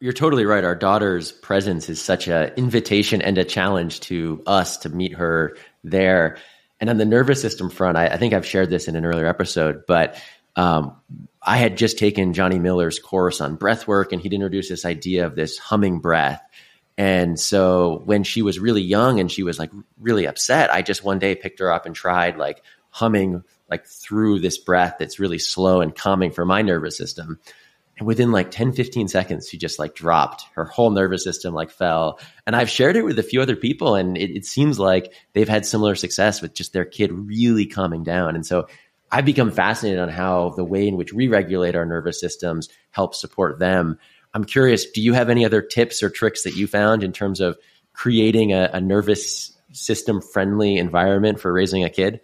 [0.00, 0.64] You're totally right.
[0.64, 5.56] Our daughter's presence is such a invitation and a challenge to us to meet her
[5.84, 6.38] there
[6.82, 9.28] and on the nervous system front, I, I think I've shared this in an earlier
[9.28, 10.20] episode, but
[10.56, 10.96] um,
[11.40, 15.24] I had just taken Jonny Miller's course on breath work, and he'd introduced this idea
[15.24, 16.42] of this humming breath.
[16.98, 19.70] And so when she was really young and she was like
[20.00, 24.40] really upset, I just one day picked her up and tried like humming like through
[24.40, 27.38] this breath that's really slow and calming for my nervous system.
[27.98, 30.44] And within like 10, 15 seconds, she just like dropped.
[30.54, 32.18] Her whole nervous system like fell.
[32.46, 35.48] And I've shared it with a few other people, and it, it seems like they've
[35.48, 38.34] had similar success with just their kid really calming down.
[38.34, 38.66] And so
[39.10, 43.20] I've become fascinated on how the way in which we regulate our nervous systems helps
[43.20, 43.98] support them.
[44.32, 47.40] I'm curious, do you have any other tips or tricks that you found in terms
[47.40, 47.58] of
[47.92, 52.20] creating a, a nervous system friendly environment for raising a kid?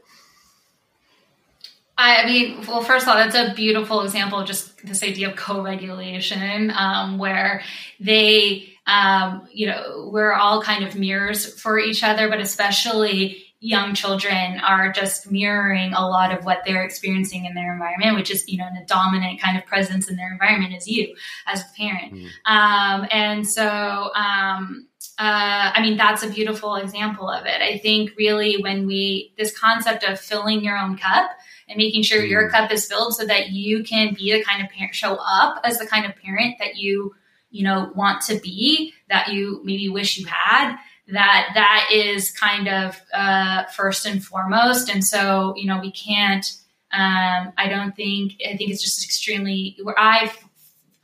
[2.00, 5.36] I mean, well, first of all, that's a beautiful example of just this idea of
[5.36, 7.62] co-regulation, um, where
[7.98, 13.92] they, um, you know, we're all kind of mirrors for each other, but especially young
[13.92, 18.48] children are just mirroring a lot of what they're experiencing in their environment, which is,
[18.48, 21.12] you know, a dominant kind of presence in their environment is you
[21.48, 22.14] as a parent.
[22.14, 22.28] Mm.
[22.46, 23.66] Um, and so,
[24.14, 24.86] um,
[25.18, 27.60] uh, I mean, that's a beautiful example of it.
[27.60, 31.28] I think really when we, this concept of filling your own cup,
[31.68, 32.28] and making sure mm.
[32.28, 35.60] your cup is filled so that you can be the kind of parent show up
[35.64, 37.14] as the kind of parent that you
[37.50, 40.76] you know want to be that you maybe wish you had
[41.08, 46.46] that that is kind of uh, first and foremost and so you know we can't
[46.92, 50.36] um, i don't think i think it's just extremely where i've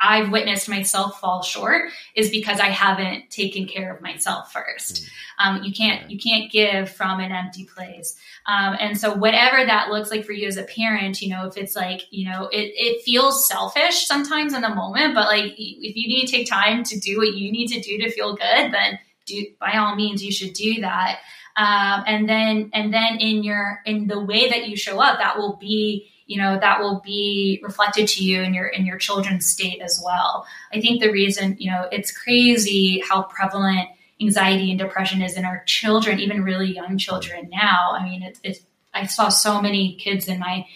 [0.00, 5.04] I've witnessed myself fall short is because I haven't taken care of myself first.
[5.04, 5.08] Mm.
[5.38, 8.16] Um, you can't you can't give from an empty place.
[8.46, 11.56] Um, and so whatever that looks like for you as a parent, you know, if
[11.56, 15.96] it's like you know it it feels selfish sometimes in the moment, but like if
[15.96, 18.72] you need to take time to do what you need to do to feel good,
[18.72, 21.20] then do by all means you should do that.
[21.56, 25.38] Um, and then and then in your in the way that you show up, that
[25.38, 29.46] will be you know that will be reflected to you in your in your children's
[29.46, 30.46] state as well.
[30.72, 33.88] I think the reason you know it's crazy how prevalent
[34.20, 37.92] anxiety and depression is in our children even really young children now.
[37.92, 38.60] I mean it's, it's
[38.92, 40.66] i saw so many kids in my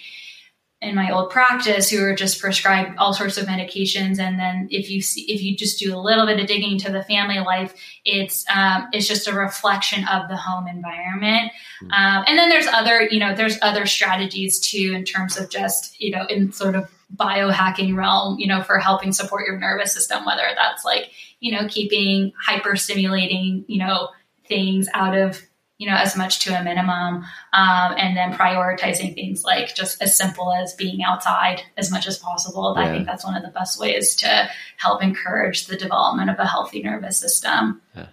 [0.80, 4.88] in my old practice who are just prescribed all sorts of medications and then if
[4.88, 7.74] you see if you just do a little bit of digging into the family life
[8.04, 11.50] it's um, it's just a reflection of the home environment
[11.82, 11.90] mm-hmm.
[11.90, 16.00] um, and then there's other you know there's other strategies too in terms of just
[16.00, 20.24] you know in sort of biohacking realm you know for helping support your nervous system
[20.24, 21.10] whether that's like
[21.40, 24.08] you know keeping hyper stimulating you know
[24.46, 25.42] things out of
[25.78, 30.16] you know, as much to a minimum, um, and then prioritizing things like just as
[30.16, 32.74] simple as being outside as much as possible.
[32.76, 32.84] Yeah.
[32.84, 36.46] I think that's one of the best ways to help encourage the development of a
[36.46, 37.80] healthy nervous system.
[37.96, 38.06] Yeah.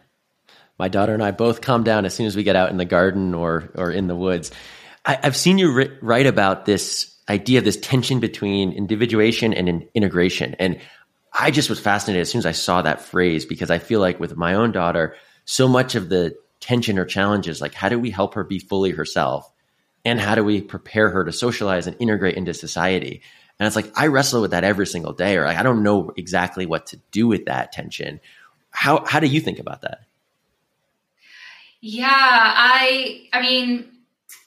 [0.78, 2.86] My daughter and I both calm down as soon as we get out in the
[2.86, 4.52] garden or or in the woods.
[5.04, 9.68] I, have seen you ri- write about this idea of this tension between individuation and
[9.68, 10.80] in integration, and
[11.38, 14.20] I just was fascinated as soon as I saw that phrase because I feel like
[14.20, 16.36] with my own daughter, so much of the
[16.66, 19.52] tension or challenges like how do we help her be fully herself?
[20.04, 23.22] And how do we prepare her to socialize and integrate into society?
[23.60, 26.12] And it's like i wrestle with that every single day or like, i don't know
[26.18, 28.20] exactly what to do with that tension.
[28.72, 30.00] How how do you think about that?
[31.82, 33.86] Yeah i i mean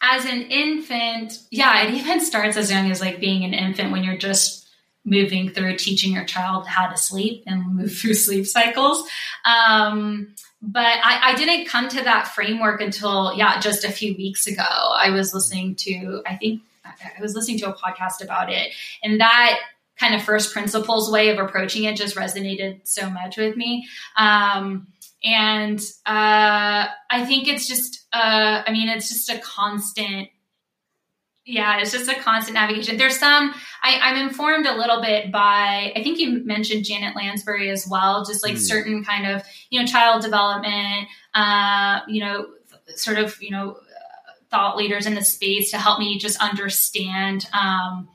[0.02, 4.02] as an infant yeah it even starts as young as like being an infant when
[4.02, 4.68] you're just
[5.08, 9.08] moving through teaching your child how to sleep and move through sleep cycles.
[9.44, 14.46] Um, but I, I, didn't come to that framework until yeah just a few weeks
[14.46, 14.62] ago.
[14.62, 18.72] I was listening to i think i was listening to a podcast about it.
[19.02, 19.60] And that
[19.98, 23.86] kind of first principles way of approaching it just resonated so much with me.
[24.16, 24.86] Um,
[25.24, 30.28] and uh, i think it's just uh, i mean it's just a constant
[31.48, 32.98] yeah, it's just a constant navigation.
[32.98, 37.70] There's some, I, am informed a little bit by, I think you mentioned Janet Lansbury
[37.70, 38.58] as well, just like mm.
[38.58, 42.48] certain kind of, you know, child development, uh, you know,
[42.96, 43.78] sort of, you know,
[44.50, 48.08] thought leaders in the space to help me just understand, um,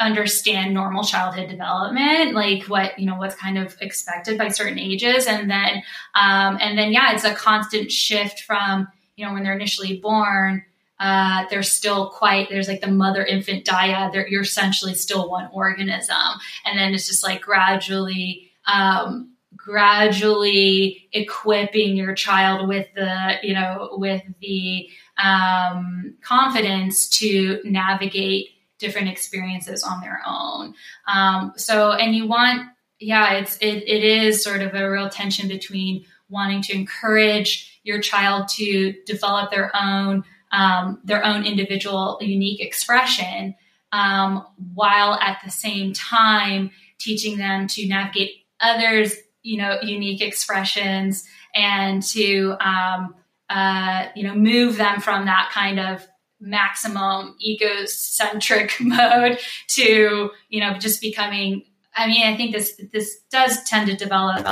[0.00, 5.26] understand normal childhood development like what you know what's kind of expected by certain ages
[5.26, 5.82] and then
[6.14, 8.86] um, and then yeah it's a constant shift from
[9.16, 10.62] you know when they're initially born
[10.98, 15.48] uh, they're still quite there's like the mother infant dyad they're, you're essentially still one
[15.52, 16.16] organism.
[16.64, 23.90] And then it's just like gradually um, gradually equipping your child with the you know
[23.92, 24.88] with the
[25.18, 30.74] um, confidence to navigate different experiences on their own.
[31.06, 32.68] Um, so and you want
[33.00, 38.00] yeah it's it, it is sort of a real tension between wanting to encourage your
[38.00, 40.24] child to develop their own
[40.56, 43.54] um, their own individual unique expression
[43.92, 44.44] um,
[44.74, 48.30] while at the same time teaching them to navigate
[48.60, 53.14] others you know unique expressions and to um,
[53.50, 56.06] uh, you know move them from that kind of
[56.40, 59.38] maximum egocentric mode
[59.68, 64.44] to you know just becoming i mean i think this this does tend to develop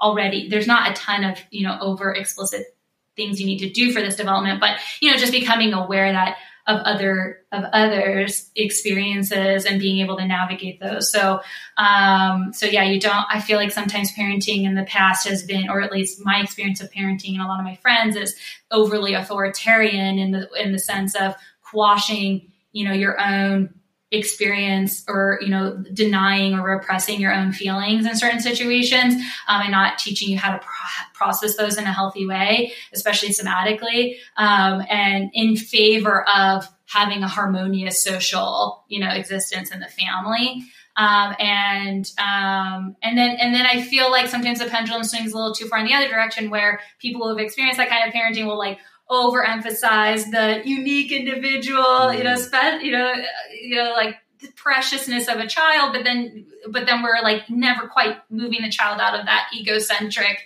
[0.00, 0.48] already.
[0.48, 2.76] There's not a ton of you know over explicit
[3.20, 6.36] things you need to do for this development but you know just becoming aware that
[6.70, 11.10] of other of others experiences and being able to navigate those.
[11.10, 11.40] So
[11.76, 15.68] um so yeah you don't i feel like sometimes parenting in the past has been
[15.68, 18.36] or at least my experience of parenting and a lot of my friends is
[18.70, 23.74] overly authoritarian in the in the sense of quashing you know your own
[24.12, 29.14] experience or you know denying or repressing your own feelings in certain situations
[29.46, 33.28] um, and not teaching you how to pro- process those in a healthy way especially
[33.28, 39.86] somatically um, and in favor of having a harmonious social you know existence in the
[39.86, 40.64] family.
[40.96, 45.36] Um, and um, and then and then I feel like sometimes the pendulum swings a
[45.36, 48.12] little too far in the other direction, where people who have experienced that kind of
[48.12, 48.78] parenting will like
[49.10, 52.38] overemphasize the unique individual, you know, mm.
[52.38, 53.12] spe- you know,
[53.60, 57.88] you know, like the preciousness of a child, but then, but then we're like never
[57.88, 60.38] quite moving the child out of that egocentric,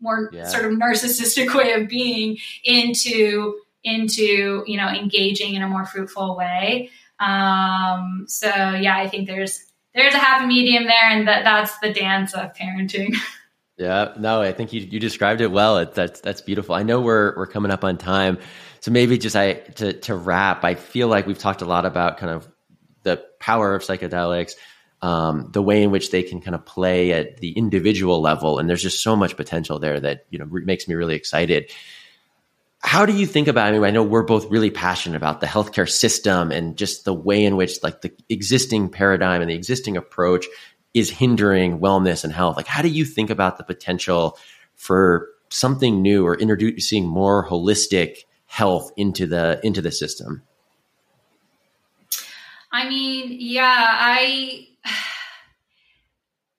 [0.00, 0.44] more yeah.
[0.44, 6.36] sort of narcissistic way of being into into you know engaging in a more fruitful
[6.36, 6.90] way.
[7.18, 9.64] Um, so yeah, I think there's
[9.94, 13.14] there's a happy medium there, and that that's the dance of parenting.
[13.78, 15.78] Yeah, no, I think you, you described it well.
[15.78, 16.74] It, that's that's beautiful.
[16.74, 18.38] I know we're we're coming up on time,
[18.80, 20.64] so maybe just I to to wrap.
[20.64, 22.46] I feel like we've talked a lot about kind of
[23.02, 24.52] the power of psychedelics,
[25.00, 28.68] um, the way in which they can kind of play at the individual level, and
[28.68, 31.70] there's just so much potential there that you know re- makes me really excited.
[32.84, 33.68] How do you think about?
[33.68, 37.14] I mean, I know we're both really passionate about the healthcare system and just the
[37.14, 40.46] way in which, like, the existing paradigm and the existing approach
[40.94, 42.56] is hindering wellness and health.
[42.56, 44.38] Like, how do you think about the potential
[44.74, 50.42] for something new or introducing more holistic health into the into the system?
[52.70, 54.68] I mean, yeah, I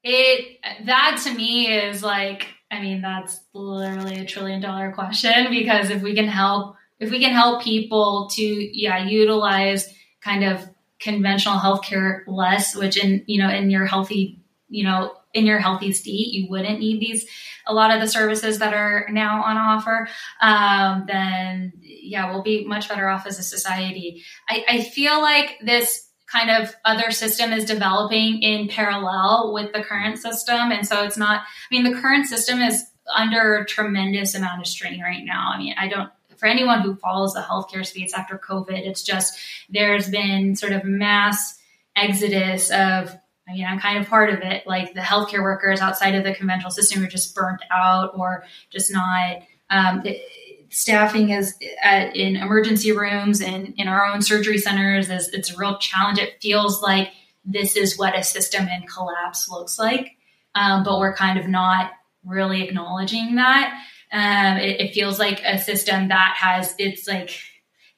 [0.04, 5.92] it that to me is like I mean, that's literally a trillion dollar question because
[5.92, 10.68] if we can help if we can help people to yeah, utilize kind of
[11.04, 14.40] conventional healthcare less, which in you know, in your healthy,
[14.70, 17.26] you know, in your healthy state, you wouldn't need these
[17.66, 20.08] a lot of the services that are now on offer,
[20.42, 24.24] um, then yeah, we'll be much better off as a society.
[24.50, 29.84] I, I feel like this kind of other system is developing in parallel with the
[29.84, 30.72] current system.
[30.72, 31.46] And so it's not, I
[31.76, 32.84] mean, the current system is
[33.16, 35.52] under a tremendous amount of strain right now.
[35.54, 39.38] I mean, I don't, for anyone who follows the healthcare space after COVID, it's just
[39.70, 41.60] there's been sort of mass
[41.96, 43.16] exodus of
[43.48, 44.66] I mean, I'm kind of part of it.
[44.66, 48.92] Like the healthcare workers outside of the conventional system are just burnt out or just
[48.92, 49.42] not.
[49.70, 50.22] Um, it,
[50.70, 51.54] staffing is
[51.84, 56.20] at, in emergency rooms and in our own surgery centers is it's a real challenge.
[56.20, 57.10] It feels like
[57.46, 60.18] this is what a system in collapse looks like,
[60.56, 61.92] um, but we're kind of not
[62.26, 63.80] really acknowledging that.
[64.14, 67.32] Um, it, it feels like a system that has it's like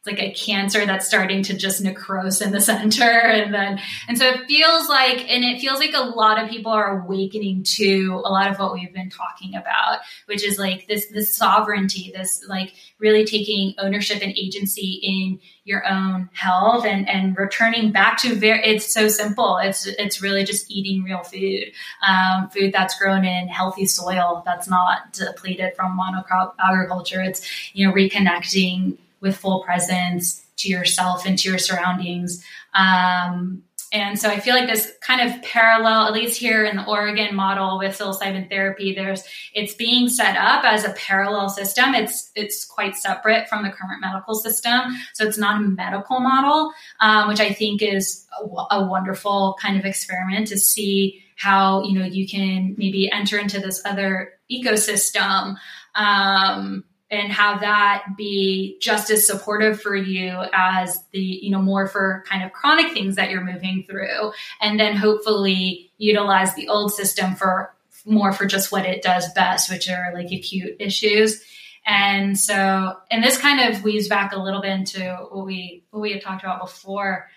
[0.05, 3.05] it's like a cancer that's starting to just necrose in the center.
[3.35, 6.71] And then and so it feels like and it feels like a lot of people
[6.71, 11.07] are awakening to a lot of what we've been talking about which is like this
[11.07, 17.37] this sovereignty this like really taking ownership and agency in your own health and and
[17.37, 19.57] returning back to very it's so simple.
[19.57, 21.71] It's it's really just eating real food
[22.07, 27.21] um, food that's grown in healthy soil that's not depleted from monocrop agriculture.
[27.21, 32.43] It's you know reconnecting with full presence to yourself and to your surroundings.
[32.73, 33.63] Um,
[33.95, 37.33] and so I feel like this kind of parallel, at least here in the Oregon
[37.35, 41.93] model with psilocybin therapy, there's it's being set up as a parallel system.
[41.93, 44.81] It's it's quite separate from the current medical system,
[45.13, 49.77] so it's not a medical model, um, which I think is a, a wonderful kind
[49.77, 55.55] of experiment to see how you know you can maybe enter into this other ecosystem.
[55.93, 61.87] Um, and have that be just as supportive for you as the you know more
[61.87, 64.31] for kind of chronic things that you're moving through.
[64.61, 67.75] And then hopefully utilize the old system for
[68.05, 71.43] more for just what it does best which are like acute issues.
[71.87, 74.99] And so and this kind of weaves back a little bit into
[75.29, 77.27] what we what we had talked about before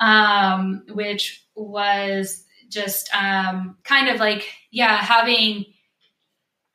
[0.00, 5.64] um, which was just um, kind of like yeah having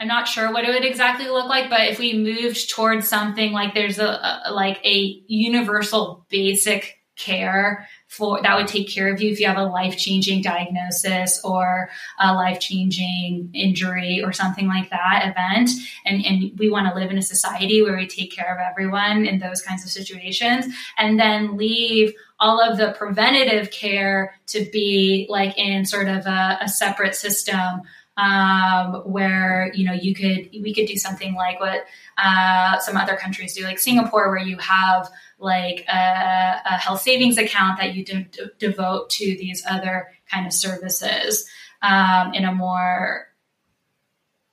[0.03, 3.53] I'm not sure what it would exactly look like, but if we moved towards something
[3.53, 9.21] like there's a, a like a universal basic care for that would take care of
[9.21, 11.89] you if you have a life-changing diagnosis or
[12.19, 15.69] a life-changing injury or something like that event.
[16.05, 19.25] And, and we want to live in a society where we take care of everyone
[19.25, 20.65] in those kinds of situations
[20.97, 26.57] and then leave all of the preventative care to be like in sort of a,
[26.59, 27.83] a separate system
[28.17, 31.85] um, where you know you could we could do something like what
[32.17, 35.09] uh, some other countries do, like Singapore, where you have
[35.39, 40.45] like a, a health savings account that you de- de- devote to these other kind
[40.45, 41.49] of services
[41.81, 43.27] um, in a more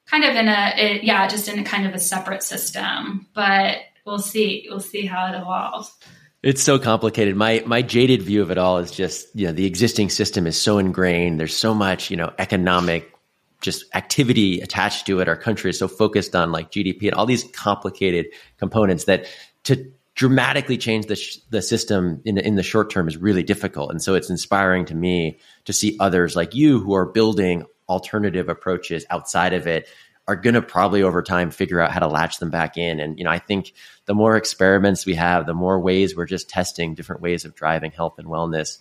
[0.06, 3.26] kind of in a it, yeah, just in a kind of a separate system.
[3.34, 4.66] But we'll see.
[4.68, 5.92] We'll see how it evolves.
[6.42, 7.36] It's so complicated.
[7.36, 10.60] My my jaded view of it all is just you know the existing system is
[10.60, 11.38] so ingrained.
[11.38, 13.12] There's so much you know economic
[13.60, 15.28] just activity attached to it.
[15.28, 18.26] Our country is so focused on like GDP and all these complicated
[18.58, 19.26] components that
[19.64, 23.90] to dramatically change the, sh- the system in, in the short term is really difficult.
[23.90, 28.48] And so it's inspiring to me to see others like you who are building alternative
[28.48, 29.88] approaches outside of it
[30.28, 33.00] are going to probably over time figure out how to latch them back in.
[33.00, 33.72] And, you know, I think
[34.06, 37.90] the more experiments we have, the more ways we're just testing different ways of driving
[37.90, 38.78] health and wellness,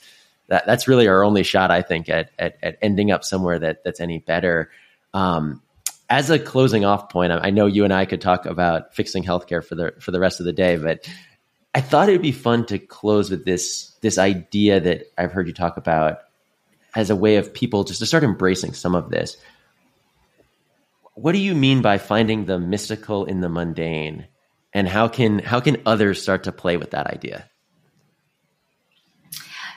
[0.50, 3.84] that, that's really our only shot, I think, at, at, at ending up somewhere that
[3.84, 4.72] that's any better.
[5.14, 5.62] Um,
[6.10, 9.64] as a closing off point, I know you and I could talk about fixing healthcare
[9.64, 11.08] for the for the rest of the day, but
[11.74, 15.48] I thought it would be fun to close with this this idea that I've heard
[15.48, 16.20] you talk about
[16.96, 19.38] as a way of people just to start embracing some of this.
[21.14, 24.28] What do you mean by finding the mystical in the mundane,
[24.74, 27.50] and how can how can others start to play with that idea?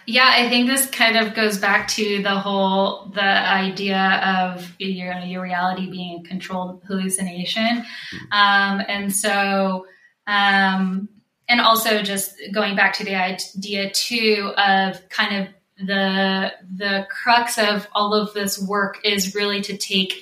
[0.06, 5.14] Yeah, I think this kind of goes back to the whole the idea of your
[5.20, 8.32] your reality being a controlled hallucination, mm-hmm.
[8.32, 9.86] um, and so
[10.26, 11.08] um,
[11.48, 17.58] and also just going back to the idea too of kind of the the crux
[17.58, 20.14] of all of this work is really to take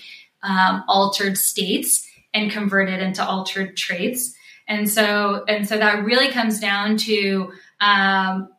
[0.43, 4.35] um, altered states and convert it into altered traits,
[4.69, 7.51] and so and so that really comes down to
[7.81, 8.51] um,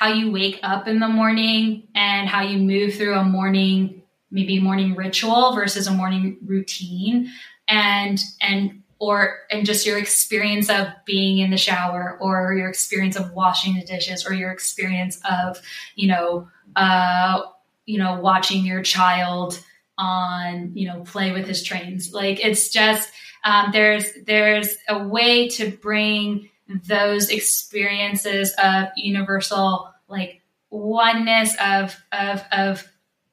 [0.00, 4.58] how you wake up in the morning and how you move through a morning, maybe
[4.58, 7.30] morning ritual versus a morning routine.
[7.68, 13.14] And, and, or, and just your experience of being in the shower or your experience
[13.14, 15.60] of washing the dishes or your experience of,
[15.96, 17.42] you know, uh,
[17.84, 19.62] you know, watching your child
[19.98, 22.14] on, you know, play with his trains.
[22.14, 23.12] Like it's just,
[23.44, 26.48] um, there's, there's a way to bring
[26.86, 32.86] those experiences of universal, like oneness of, of, of,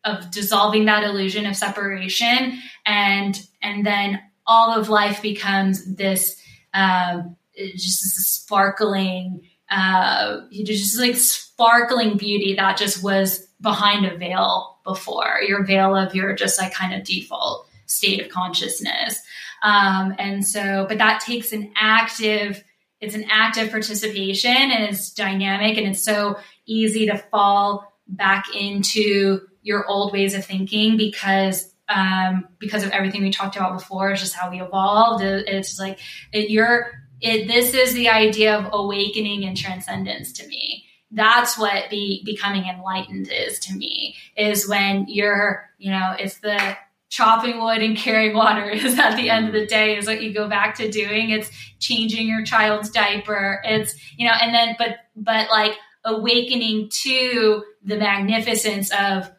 [0.04, 6.42] of dissolving that illusion of separation and, and then all of life becomes this,
[6.74, 14.78] um, just this sparkling, uh, just like sparkling beauty that just was behind a veil
[14.84, 19.22] before your veil of your just like kind of default state of consciousness.
[19.64, 22.64] Um, and so, but that takes an active,
[23.02, 26.38] it's an active participation and it's dynamic and it's so
[26.68, 33.24] easy to fall back into your old ways of thinking because um, because of everything
[33.24, 35.24] we talked about before, it's just how we evolved.
[35.24, 36.00] It's like
[36.32, 36.92] it, you're
[37.22, 40.86] it, this is the idea of awakening and transcendence to me.
[41.12, 46.78] That's what be becoming enlightened is to me is when you're you know it's the
[47.10, 50.34] chopping wood and carrying water is at the end of the day is what you
[50.34, 51.30] go back to doing.
[51.30, 51.50] It's
[51.80, 53.62] changing your child's diaper.
[53.64, 55.74] It's you know and then but but like
[56.08, 59.30] awakening to the magnificence of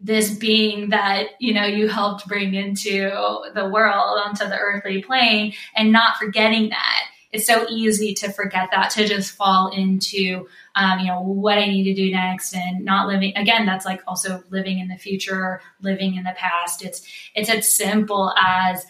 [0.00, 3.10] this being that you know you helped bring into
[3.54, 7.02] the world onto the earthly plane and not forgetting that.
[7.30, 11.66] It's so easy to forget that to just fall into um, you know what i
[11.66, 15.60] need to do next and not living again that's like also living in the future
[15.80, 16.84] living in the past.
[16.84, 18.84] It's it's as simple as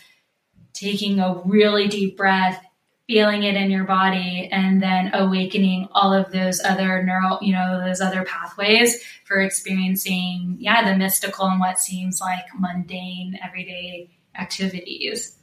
[0.73, 2.65] taking a really deep breath
[3.07, 7.81] feeling it in your body and then awakening all of those other neural you know
[7.85, 15.37] those other pathways for experiencing yeah the mystical and what seems like mundane everyday activities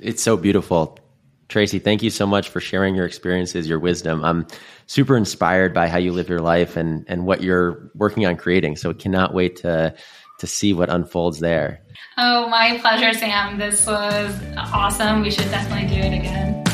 [0.00, 0.98] it's so beautiful
[1.48, 4.22] Tracy, thank you so much for sharing your experiences, your wisdom.
[4.22, 4.46] I'm
[4.86, 8.76] super inspired by how you live your life and, and what you're working on creating.
[8.76, 9.94] So cannot wait to
[10.38, 11.80] to see what unfolds there.
[12.16, 13.58] Oh, my pleasure, Sam.
[13.58, 15.22] This was awesome.
[15.22, 16.64] We should definitely do it again.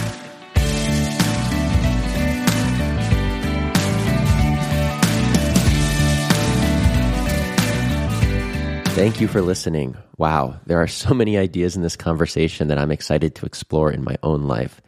[8.95, 9.97] Thank you for listening.
[10.19, 14.05] Wow, there are so many ideas in this conversation that I'm excited to explore in
[14.05, 14.81] my own life.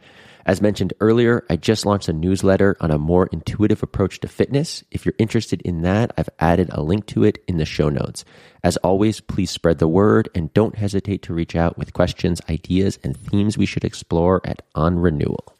[0.47, 4.81] As mentioned earlier, I just launched a newsletter on a more intuitive approach to fitness.
[4.91, 8.23] If you're interested in that, I've added a link to it in the show notes.
[8.63, 12.97] As always, please spread the word and don't hesitate to reach out with questions, ideas,
[13.03, 15.56] and themes we should explore at On Renewal.